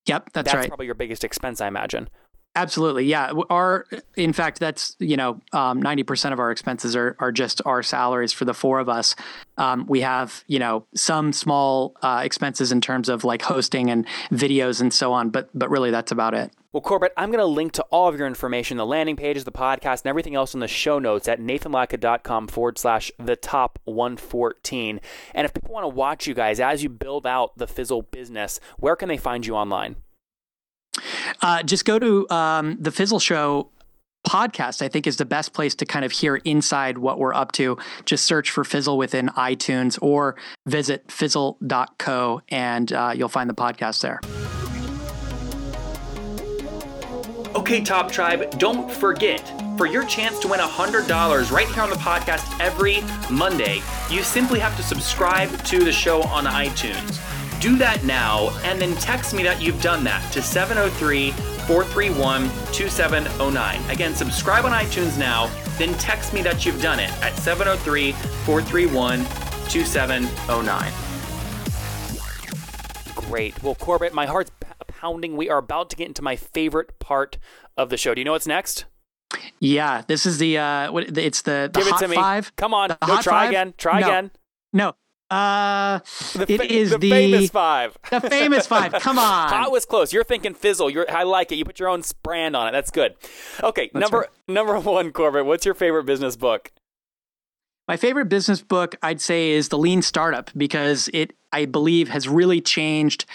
Yep, 0.08 0.30
that's, 0.34 0.46
That's 0.46 0.56
right. 0.56 0.68
probably 0.68 0.86
your 0.86 0.96
biggest 0.96 1.24
expense, 1.24 1.62
I 1.62 1.68
imagine. 1.68 2.10
Absolutely, 2.56 3.04
yeah. 3.04 3.34
Our, 3.50 3.86
in 4.16 4.32
fact, 4.32 4.60
that's 4.60 4.96
you 5.00 5.18
know, 5.18 5.42
um, 5.52 5.82
ninety 5.82 6.04
percent 6.04 6.32
of 6.32 6.40
our 6.40 6.52
expenses 6.52 6.96
are 6.96 7.16
are 7.20 7.32
just 7.32 7.62
our 7.66 7.84
salaries 7.84 8.32
for 8.32 8.46
the 8.46 8.54
four 8.54 8.80
of 8.80 8.88
us. 8.88 9.14
Um, 9.58 9.86
we 9.88 10.02
have 10.02 10.44
you 10.48 10.60
know 10.60 10.86
some 10.96 11.34
small 11.34 11.96
uh, 12.02 12.22
expenses 12.24 12.72
in 12.72 12.80
terms 12.80 13.10
of 13.10 13.26
like 13.26 13.42
hosting 13.42 13.90
and 13.90 14.08
videos 14.32 14.80
and 14.80 14.94
so 14.94 15.12
on, 15.12 15.32
but 15.32 15.50
but 15.54 15.70
really 15.70 15.92
that's 15.92 16.14
about 16.14 16.34
it. 16.34 16.52
Well, 16.72 16.82
Corbett, 16.82 17.14
I'm 17.16 17.30
going 17.30 17.40
to 17.40 17.46
link 17.46 17.72
to 17.74 17.84
all 17.84 18.10
of 18.10 18.18
your 18.18 18.28
information, 18.28 18.76
the 18.76 18.86
landing 18.86 19.16
pages, 19.16 19.46
the 19.46 19.52
podcast, 19.52 20.02
and 20.02 20.08
everything 20.08 20.36
else 20.36 20.54
in 20.54 20.60
the 20.60 20.68
show 20.68 21.00
notes 21.00 21.26
at 21.30 21.40
nathanlatka.com 21.40 22.48
forward 22.50 22.78
slash 22.78 23.10
the 23.18 23.38
top 23.38 23.80
114. 23.86 25.00
And 25.34 25.46
if 25.46 25.54
people 25.54 25.74
want 25.74 25.86
to 25.86 25.88
watch 25.88 26.28
you 26.28 26.34
guys 26.34 26.60
as 26.60 26.84
you 26.84 26.90
build 26.90 27.26
out 27.26 27.58
the 27.58 27.66
Fizzle 27.66 28.02
business, 28.02 28.60
where 28.78 28.98
can 28.98 29.08
they 29.08 29.16
find 29.16 29.46
you 29.46 29.56
online? 29.56 29.96
Uh, 31.42 31.64
just 31.64 31.86
go 31.86 32.00
to 32.00 32.30
um, 32.30 32.78
the 32.80 32.92
Fizzle 32.92 33.20
Show 33.20 33.70
podcast. 34.26 34.82
I 34.82 34.88
think 34.88 35.08
is 35.08 35.18
the 35.18 35.26
best 35.26 35.54
place 35.54 35.76
to 35.76 35.86
kind 35.86 36.04
of 36.04 36.12
hear 36.12 36.38
inside 36.38 36.98
what 36.98 37.20
we're 37.20 37.34
up 37.34 37.52
to. 37.54 37.78
Just 38.06 38.26
search 38.26 38.52
for 38.52 38.64
Fizzle 38.64 38.98
within 38.98 39.28
iTunes 39.30 40.00
or 40.02 40.36
visit 40.66 41.12
fizzle.co 41.12 42.42
and 42.50 42.92
uh, 42.92 43.14
you'll 43.16 43.30
find 43.30 43.50
the 43.50 43.54
podcast 43.54 44.02
there. 44.02 44.20
Okay, 47.56 47.82
Top 47.82 48.12
Tribe, 48.12 48.60
don't 48.60 48.92
forget 48.92 49.50
for 49.78 49.86
your 49.86 50.06
chance 50.06 50.40
to 50.40 50.48
win 50.48 50.60
$100 50.60 51.52
right 51.52 51.68
here 51.68 51.84
on 51.84 51.90
the 51.90 51.96
podcast 51.96 52.60
every 52.60 53.02
Monday, 53.30 53.82
you 54.10 54.24
simply 54.24 54.60
have 54.60 54.76
to 54.78 54.84
subscribe 54.84 55.50
to 55.66 55.84
the 55.84 55.92
show 55.92 56.22
on 56.24 56.46
iTunes. 56.46 57.20
Do 57.62 57.76
that 57.78 58.04
now 58.04 58.50
and 58.64 58.80
then 58.80 58.96
text 58.96 59.34
me 59.34 59.44
that 59.44 59.62
you've 59.62 59.82
done 59.82 60.04
that 60.04 60.32
to 60.34 60.42
703 60.42 61.32
431 61.32 62.44
2709. 62.74 63.90
Again, 63.90 64.14
subscribe 64.14 64.66
on 64.66 64.72
iTunes 64.72 65.18
now, 65.18 65.50
then 65.78 65.94
text 65.96 66.32
me 66.34 66.42
that 66.44 66.66
you've 66.66 66.82
done 66.82 67.00
it 67.00 67.10
at 67.24 67.36
703 67.38 68.12
431 68.12 69.20
2709. 69.70 70.92
Great. 73.16 73.62
Well, 73.64 73.76
Corbett, 73.76 74.14
my 74.14 74.26
heart's 74.28 74.52
pounding. 74.88 75.36
We 75.36 75.50
are 75.50 75.58
about 75.58 75.90
to 75.90 75.96
get 75.96 76.08
into 76.08 76.22
my 76.22 76.36
favorite 76.36 77.00
part 77.00 77.38
of 77.76 77.90
the 77.90 77.98
show. 77.98 78.14
Do 78.14 78.22
you 78.22 78.26
know 78.26 78.32
what's 78.34 78.46
next? 78.48 78.86
Yeah, 79.60 80.04
this 80.08 80.26
is 80.26 80.38
the 80.38 80.58
uh, 80.60 80.92
what, 80.92 81.18
it's 81.18 81.42
the, 81.42 81.70
the 81.74 81.80
Give 81.80 81.88
hot 81.90 82.02
it 82.02 82.06
to 82.06 82.10
me. 82.10 82.16
five. 82.16 82.56
Come 82.56 82.74
on. 82.74 82.90
The 82.90 82.98
No, 83.08 83.16
hot 83.16 83.24
try 83.24 83.42
five? 83.44 83.50
again. 83.50 83.74
Try 83.78 84.00
No. 84.02 84.08
again. 84.08 84.32
No, 84.74 84.94
uh, 85.30 86.00
The, 86.34 86.46
fa- 86.46 86.74
is 86.74 86.92
the, 86.92 86.98
the 86.98 87.10
famous 87.10 87.50
five. 87.50 87.98
the 88.12 88.22
famous 88.22 88.68
five. 88.68 88.94
Come 89.02 89.18
on. 89.18 89.50
Hot 89.50 89.72
was 89.72 89.86
close. 89.86 90.14
You're 90.14 90.24
thinking 90.24 90.54
fizzle. 90.54 90.90
You're, 90.90 91.10
I 91.12 91.24
like 91.24 91.52
it. 91.52 91.56
You 91.56 91.66
put 91.66 91.80
your 91.80 91.90
own 91.90 92.04
brand 92.24 92.56
on 92.56 92.68
it. 92.68 92.72
That's 92.72 92.92
good. 92.92 93.16
Okay, 93.64 93.90
number 93.94 94.20
right. 94.20 94.30
number 94.48 94.80
one, 94.80 95.12
Corbett. 95.12 95.46
What's 95.46 95.66
your 95.66 95.76
favorite 95.76 96.06
business 96.06 96.36
book? 96.36 96.72
My 97.88 97.98
favorite 97.98 98.30
business 98.30 98.62
book, 98.62 98.96
I'd 99.04 99.22
say, 99.22 99.52
is 99.52 99.70
The 99.70 99.78
Lean 99.78 100.02
Startup 100.02 100.50
because 100.58 101.08
it, 101.14 101.34
I 101.52 101.66
believe, 101.66 102.10
has 102.10 102.28
really 102.28 102.60
changed 102.60 103.26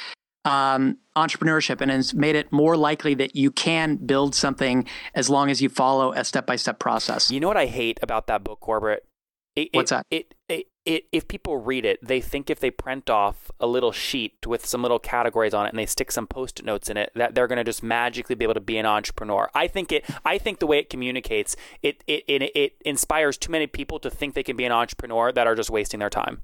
um, 0.44 0.96
entrepreneurship 1.16 1.80
and 1.80 1.90
has 1.90 2.14
made 2.14 2.34
it 2.34 2.50
more 2.50 2.76
likely 2.76 3.14
that 3.14 3.36
you 3.36 3.50
can 3.52 3.96
build 3.96 4.34
something 4.34 4.86
as 5.14 5.30
long 5.30 5.50
as 5.50 5.62
you 5.62 5.68
follow 5.68 6.12
a 6.12 6.24
step 6.24 6.46
by 6.46 6.56
step 6.56 6.78
process. 6.78 7.30
You 7.30 7.38
know 7.40 7.48
what 7.48 7.56
I 7.56 7.66
hate 7.66 7.98
about 8.02 8.26
that 8.26 8.42
book, 8.42 8.60
Corbett? 8.60 9.06
It, 9.54 9.68
What's 9.72 9.92
it, 9.92 9.94
that? 9.94 10.06
It, 10.10 10.34
it, 10.48 10.66
it, 10.90 11.06
if 11.12 11.28
people 11.28 11.56
read 11.58 11.84
it, 11.84 12.04
they 12.04 12.20
think 12.20 12.50
if 12.50 12.58
they 12.58 12.70
print 12.70 13.08
off 13.08 13.48
a 13.60 13.66
little 13.68 13.92
sheet 13.92 14.44
with 14.44 14.66
some 14.66 14.82
little 14.82 14.98
categories 14.98 15.54
on 15.54 15.64
it 15.64 15.68
and 15.68 15.78
they 15.78 15.86
stick 15.86 16.10
some 16.10 16.26
post-it 16.26 16.64
notes 16.64 16.90
in 16.90 16.96
it, 16.96 17.12
that 17.14 17.36
they're 17.36 17.46
going 17.46 17.58
to 17.58 17.64
just 17.64 17.80
magically 17.80 18.34
be 18.34 18.44
able 18.44 18.54
to 18.54 18.60
be 18.60 18.76
an 18.76 18.86
entrepreneur. 18.86 19.48
I 19.54 19.68
think 19.68 19.92
it. 19.92 20.04
I 20.24 20.36
think 20.36 20.58
the 20.58 20.66
way 20.66 20.80
it 20.80 20.90
communicates, 20.90 21.54
it, 21.80 22.02
it, 22.08 22.24
it, 22.26 22.42
it 22.56 22.72
inspires 22.84 23.38
too 23.38 23.52
many 23.52 23.68
people 23.68 24.00
to 24.00 24.10
think 24.10 24.34
they 24.34 24.42
can 24.42 24.56
be 24.56 24.64
an 24.64 24.72
entrepreneur 24.72 25.30
that 25.30 25.46
are 25.46 25.54
just 25.54 25.70
wasting 25.70 26.00
their 26.00 26.10
time. 26.10 26.42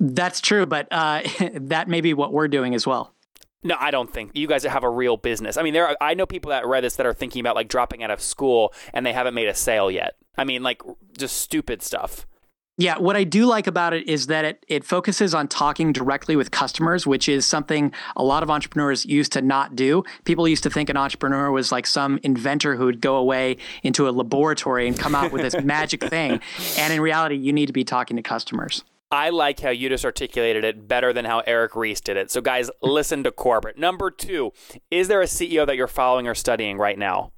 That's 0.00 0.40
true, 0.40 0.64
but 0.64 0.88
uh, 0.90 1.22
that 1.54 1.86
may 1.86 2.00
be 2.00 2.14
what 2.14 2.32
we're 2.32 2.48
doing 2.48 2.74
as 2.74 2.86
well. 2.86 3.12
No, 3.62 3.76
I 3.78 3.90
don't 3.90 4.10
think 4.10 4.30
you 4.34 4.46
guys 4.46 4.62
have 4.62 4.84
a 4.84 4.90
real 4.90 5.18
business. 5.18 5.58
I 5.58 5.62
mean, 5.62 5.74
there 5.74 5.86
are, 5.86 5.96
I 6.00 6.14
know 6.14 6.24
people 6.24 6.50
that 6.50 6.66
read 6.66 6.82
this 6.84 6.96
that 6.96 7.04
are 7.04 7.12
thinking 7.12 7.40
about 7.40 7.56
like 7.56 7.68
dropping 7.68 8.02
out 8.02 8.10
of 8.10 8.22
school 8.22 8.72
and 8.94 9.04
they 9.04 9.12
haven't 9.12 9.34
made 9.34 9.48
a 9.48 9.54
sale 9.54 9.90
yet. 9.90 10.14
I 10.38 10.44
mean, 10.44 10.62
like 10.62 10.80
just 11.18 11.36
stupid 11.36 11.82
stuff. 11.82 12.26
Yeah, 12.80 12.96
what 12.98 13.16
I 13.16 13.24
do 13.24 13.44
like 13.44 13.66
about 13.66 13.92
it 13.92 14.08
is 14.08 14.28
that 14.28 14.44
it, 14.44 14.64
it 14.68 14.84
focuses 14.84 15.34
on 15.34 15.48
talking 15.48 15.92
directly 15.92 16.36
with 16.36 16.52
customers, 16.52 17.08
which 17.08 17.28
is 17.28 17.44
something 17.44 17.92
a 18.14 18.22
lot 18.22 18.44
of 18.44 18.50
entrepreneurs 18.50 19.04
used 19.04 19.32
to 19.32 19.42
not 19.42 19.74
do. 19.74 20.04
People 20.24 20.46
used 20.46 20.62
to 20.62 20.70
think 20.70 20.88
an 20.88 20.96
entrepreneur 20.96 21.50
was 21.50 21.72
like 21.72 21.88
some 21.88 22.20
inventor 22.22 22.76
who 22.76 22.84
would 22.84 23.00
go 23.00 23.16
away 23.16 23.56
into 23.82 24.08
a 24.08 24.10
laboratory 24.10 24.86
and 24.86 24.96
come 24.96 25.16
out 25.16 25.32
with 25.32 25.42
this 25.42 25.60
magic 25.64 26.04
thing. 26.04 26.40
And 26.78 26.92
in 26.92 27.00
reality, 27.00 27.34
you 27.34 27.52
need 27.52 27.66
to 27.66 27.72
be 27.72 27.82
talking 27.82 28.16
to 28.16 28.22
customers. 28.22 28.84
I 29.10 29.30
like 29.30 29.58
how 29.58 29.70
you 29.70 29.88
just 29.88 30.04
articulated 30.04 30.62
it 30.62 30.86
better 30.86 31.12
than 31.12 31.24
how 31.24 31.40
Eric 31.40 31.74
Ries 31.74 32.00
did 32.00 32.16
it. 32.16 32.30
So, 32.30 32.40
guys, 32.40 32.70
listen 32.80 33.24
to 33.24 33.32
Corbett. 33.32 33.76
Number 33.76 34.08
two, 34.10 34.52
is 34.88 35.08
there 35.08 35.20
a 35.20 35.26
CEO 35.26 35.66
that 35.66 35.74
you're 35.74 35.88
following 35.88 36.28
or 36.28 36.34
studying 36.36 36.78
right 36.78 36.98
now? 36.98 37.32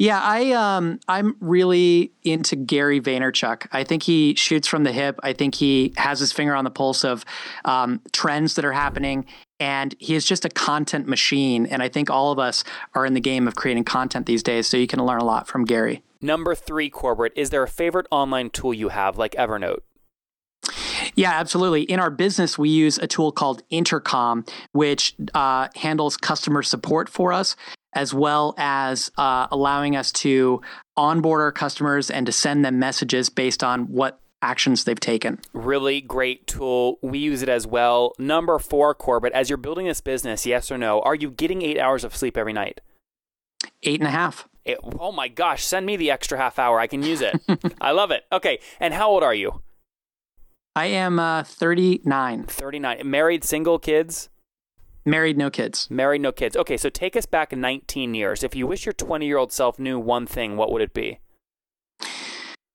Yeah, 0.00 0.18
I 0.18 0.52
um 0.52 0.98
I'm 1.08 1.36
really 1.40 2.10
into 2.22 2.56
Gary 2.56 3.02
Vaynerchuk. 3.02 3.66
I 3.70 3.84
think 3.84 4.02
he 4.02 4.34
shoots 4.34 4.66
from 4.66 4.84
the 4.84 4.92
hip. 4.92 5.20
I 5.22 5.34
think 5.34 5.54
he 5.54 5.92
has 5.98 6.18
his 6.20 6.32
finger 6.32 6.54
on 6.54 6.64
the 6.64 6.70
pulse 6.70 7.04
of 7.04 7.22
um, 7.66 8.00
trends 8.10 8.54
that 8.54 8.64
are 8.64 8.72
happening, 8.72 9.26
and 9.58 9.94
he 9.98 10.14
is 10.14 10.24
just 10.24 10.46
a 10.46 10.48
content 10.48 11.06
machine. 11.06 11.66
And 11.66 11.82
I 11.82 11.90
think 11.90 12.08
all 12.08 12.32
of 12.32 12.38
us 12.38 12.64
are 12.94 13.04
in 13.04 13.12
the 13.12 13.20
game 13.20 13.46
of 13.46 13.56
creating 13.56 13.84
content 13.84 14.24
these 14.24 14.42
days, 14.42 14.66
so 14.66 14.78
you 14.78 14.86
can 14.86 15.04
learn 15.04 15.20
a 15.20 15.24
lot 15.24 15.46
from 15.46 15.66
Gary. 15.66 16.02
Number 16.22 16.54
three, 16.54 16.88
Corbett, 16.88 17.34
is 17.36 17.50
there 17.50 17.62
a 17.62 17.68
favorite 17.68 18.06
online 18.10 18.48
tool 18.48 18.72
you 18.72 18.88
have, 18.88 19.18
like 19.18 19.32
Evernote? 19.32 19.80
Yeah, 21.14 21.32
absolutely. 21.32 21.82
In 21.82 22.00
our 22.00 22.10
business, 22.10 22.56
we 22.56 22.70
use 22.70 22.96
a 22.96 23.06
tool 23.06 23.32
called 23.32 23.62
Intercom, 23.68 24.46
which 24.72 25.14
uh, 25.34 25.68
handles 25.74 26.16
customer 26.16 26.62
support 26.62 27.10
for 27.10 27.34
us, 27.34 27.54
as 27.92 28.14
well 28.14 28.54
as 28.56 29.10
uh, 29.16 29.46
allowing 29.50 29.96
us 29.96 30.12
to 30.12 30.60
onboard 30.96 31.40
our 31.40 31.52
customers 31.52 32.10
and 32.10 32.26
to 32.26 32.32
send 32.32 32.64
them 32.64 32.78
messages 32.78 33.28
based 33.28 33.64
on 33.64 33.92
what 33.92 34.20
actions 34.42 34.84
they've 34.84 35.00
taken. 35.00 35.38
Really 35.52 36.00
great 36.00 36.46
tool. 36.46 36.98
We 37.02 37.18
use 37.18 37.42
it 37.42 37.48
as 37.48 37.66
well. 37.66 38.12
Number 38.18 38.58
four, 38.58 38.94
Corbett, 38.94 39.32
as 39.32 39.50
you're 39.50 39.56
building 39.56 39.86
this 39.86 40.00
business, 40.00 40.46
yes 40.46 40.70
or 40.70 40.78
no, 40.78 41.00
are 41.02 41.14
you 41.14 41.30
getting 41.30 41.62
eight 41.62 41.78
hours 41.78 42.04
of 42.04 42.16
sleep 42.16 42.36
every 42.36 42.52
night? 42.52 42.80
Eight 43.82 44.00
and 44.00 44.08
a 44.08 44.12
half. 44.12 44.48
It, 44.64 44.78
oh 44.98 45.12
my 45.12 45.28
gosh, 45.28 45.64
send 45.64 45.86
me 45.86 45.96
the 45.96 46.10
extra 46.10 46.38
half 46.38 46.58
hour. 46.58 46.78
I 46.78 46.86
can 46.86 47.02
use 47.02 47.20
it. 47.20 47.34
I 47.80 47.92
love 47.92 48.10
it. 48.10 48.24
Okay, 48.30 48.60
and 48.78 48.94
how 48.94 49.10
old 49.10 49.22
are 49.22 49.34
you? 49.34 49.62
I 50.76 50.86
am 50.86 51.18
uh, 51.18 51.42
39, 51.42 52.44
39. 52.44 53.10
Married, 53.10 53.42
single, 53.42 53.78
kids? 53.78 54.28
Married, 55.04 55.36
no 55.36 55.50
kids. 55.50 55.88
Married, 55.90 56.20
no 56.20 56.32
kids. 56.32 56.56
Okay, 56.56 56.76
so 56.76 56.88
take 56.88 57.16
us 57.16 57.26
back 57.26 57.52
19 57.52 58.14
years. 58.14 58.42
If 58.42 58.54
you 58.54 58.66
wish 58.66 58.86
your 58.86 58.92
20 58.92 59.26
year 59.26 59.38
old 59.38 59.52
self 59.52 59.78
knew 59.78 59.98
one 59.98 60.26
thing, 60.26 60.56
what 60.56 60.72
would 60.72 60.82
it 60.82 60.94
be? 60.94 61.20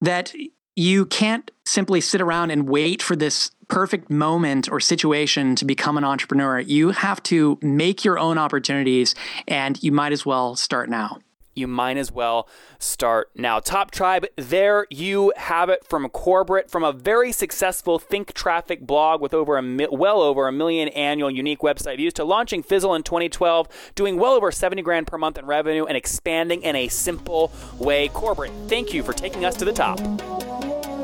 That 0.02 0.34
you 0.76 1.06
can't 1.06 1.50
simply 1.66 2.02
sit 2.02 2.22
around 2.22 2.52
and 2.52 2.68
wait 2.68 3.02
for 3.02 3.16
this 3.16 3.52
perfect 3.68 4.10
moment 4.10 4.70
or 4.70 4.80
situation 4.80 5.56
to 5.56 5.66
become 5.66 5.98
an 5.98 6.04
entrepreneur. 6.04 6.60
You 6.60 6.92
have 6.92 7.24
to 7.24 7.58
make 7.62 8.04
your 8.04 8.20
own 8.20 8.38
opportunities, 8.38 9.16
and 9.48 9.82
you 9.82 9.92
might 9.92 10.12
as 10.12 10.26
well 10.26 10.56
start 10.56 10.90
now. 10.90 11.20
You 11.56 11.68
might 11.68 11.98
as 11.98 12.12
well 12.12 12.48
start 12.80 13.30
now. 13.36 13.60
Top 13.60 13.92
Tribe, 13.92 14.26
there 14.36 14.86
you 14.90 15.34
have 15.38 15.70
it 15.70 15.86
from 15.86 16.08
Corbett, 16.10 16.70
from 16.70 16.84
a 16.84 16.92
very 16.92 17.32
successful 17.32 17.98
Think 17.98 18.34
Traffic 18.34 18.82
blog 18.86 19.22
with 19.22 19.34
over 19.34 19.58
a 19.58 19.62
mi- 19.62 19.88
well 19.92 20.22
over 20.22 20.48
a 20.48 20.52
million 20.52 20.90
annual 20.90 21.32
unique 21.32 21.60
website 21.60 21.98
views 21.98 22.14
to 22.14 22.24
launching 22.24 22.62
Fizzle 22.62 22.94
in 22.96 23.04
2012, 23.04 23.68
doing 23.96 24.18
well 24.18 24.34
over 24.34 24.52
70 24.52 24.82
grand 24.82 25.08
per 25.08 25.18
month 25.18 25.38
in 25.38 25.46
revenue 25.46 25.86
and 25.86 25.98
expanding 25.98 26.62
in 26.62 26.76
a 26.76 26.88
simple 26.88 27.52
way. 27.80 28.10
Corbett, 28.10 28.52
thank 28.68 28.94
you 28.94 29.04
for 29.04 29.14
taking 29.14 29.46
us 29.46 29.56
to 29.56 29.66
the 29.66 29.74
top. 29.74 30.00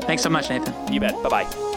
Thanks 0.04 0.22
so 0.22 0.30
much, 0.30 0.50
Nathan. 0.50 0.92
You 0.92 1.00
bet. 1.00 1.20
Bye 1.22 1.28
bye. 1.44 1.71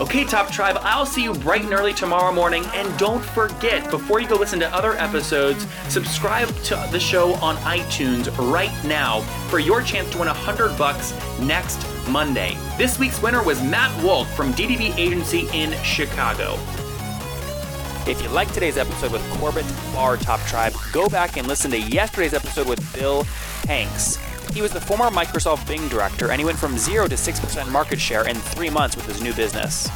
Okay, 0.00 0.22
Top 0.22 0.48
Tribe, 0.48 0.78
I'll 0.82 1.04
see 1.04 1.24
you 1.24 1.32
bright 1.34 1.64
and 1.64 1.72
early 1.72 1.92
tomorrow 1.92 2.32
morning. 2.32 2.64
And 2.66 2.96
don't 3.00 3.20
forget, 3.20 3.90
before 3.90 4.20
you 4.20 4.28
go 4.28 4.36
listen 4.36 4.60
to 4.60 4.72
other 4.72 4.92
episodes, 4.92 5.66
subscribe 5.88 6.48
to 6.64 6.88
the 6.92 7.00
show 7.00 7.34
on 7.34 7.56
iTunes 7.56 8.28
right 8.52 8.72
now 8.84 9.22
for 9.48 9.58
your 9.58 9.82
chance 9.82 10.08
to 10.10 10.18
win 10.18 10.28
100 10.28 10.78
bucks 10.78 11.12
next 11.40 11.84
Monday. 12.08 12.56
This 12.78 12.96
week's 13.00 13.20
winner 13.20 13.42
was 13.42 13.60
Matt 13.60 13.90
Wolk 14.00 14.26
from 14.36 14.52
DDB 14.52 14.96
Agency 14.96 15.48
in 15.52 15.72
Chicago. 15.82 16.56
If 18.06 18.22
you 18.22 18.28
liked 18.28 18.54
today's 18.54 18.78
episode 18.78 19.10
with 19.10 19.28
Corbett 19.32 19.66
Barr 19.92 20.16
Top 20.16 20.38
Tribe, 20.42 20.74
go 20.92 21.08
back 21.08 21.36
and 21.36 21.48
listen 21.48 21.72
to 21.72 21.80
yesterday's 21.80 22.34
episode 22.34 22.68
with 22.68 22.94
Bill 22.94 23.24
Hanks. 23.66 24.16
He 24.52 24.62
was 24.62 24.72
the 24.72 24.80
former 24.80 25.06
Microsoft 25.06 25.66
Bing 25.66 25.88
director, 25.88 26.30
and 26.30 26.40
he 26.40 26.44
went 26.44 26.58
from 26.58 26.76
0 26.76 27.08
to 27.08 27.14
6% 27.14 27.70
market 27.70 28.00
share 28.00 28.26
in 28.26 28.36
three 28.36 28.70
months 28.70 28.96
with 28.96 29.06
his 29.06 29.22
new 29.22 29.32
business. 29.34 29.88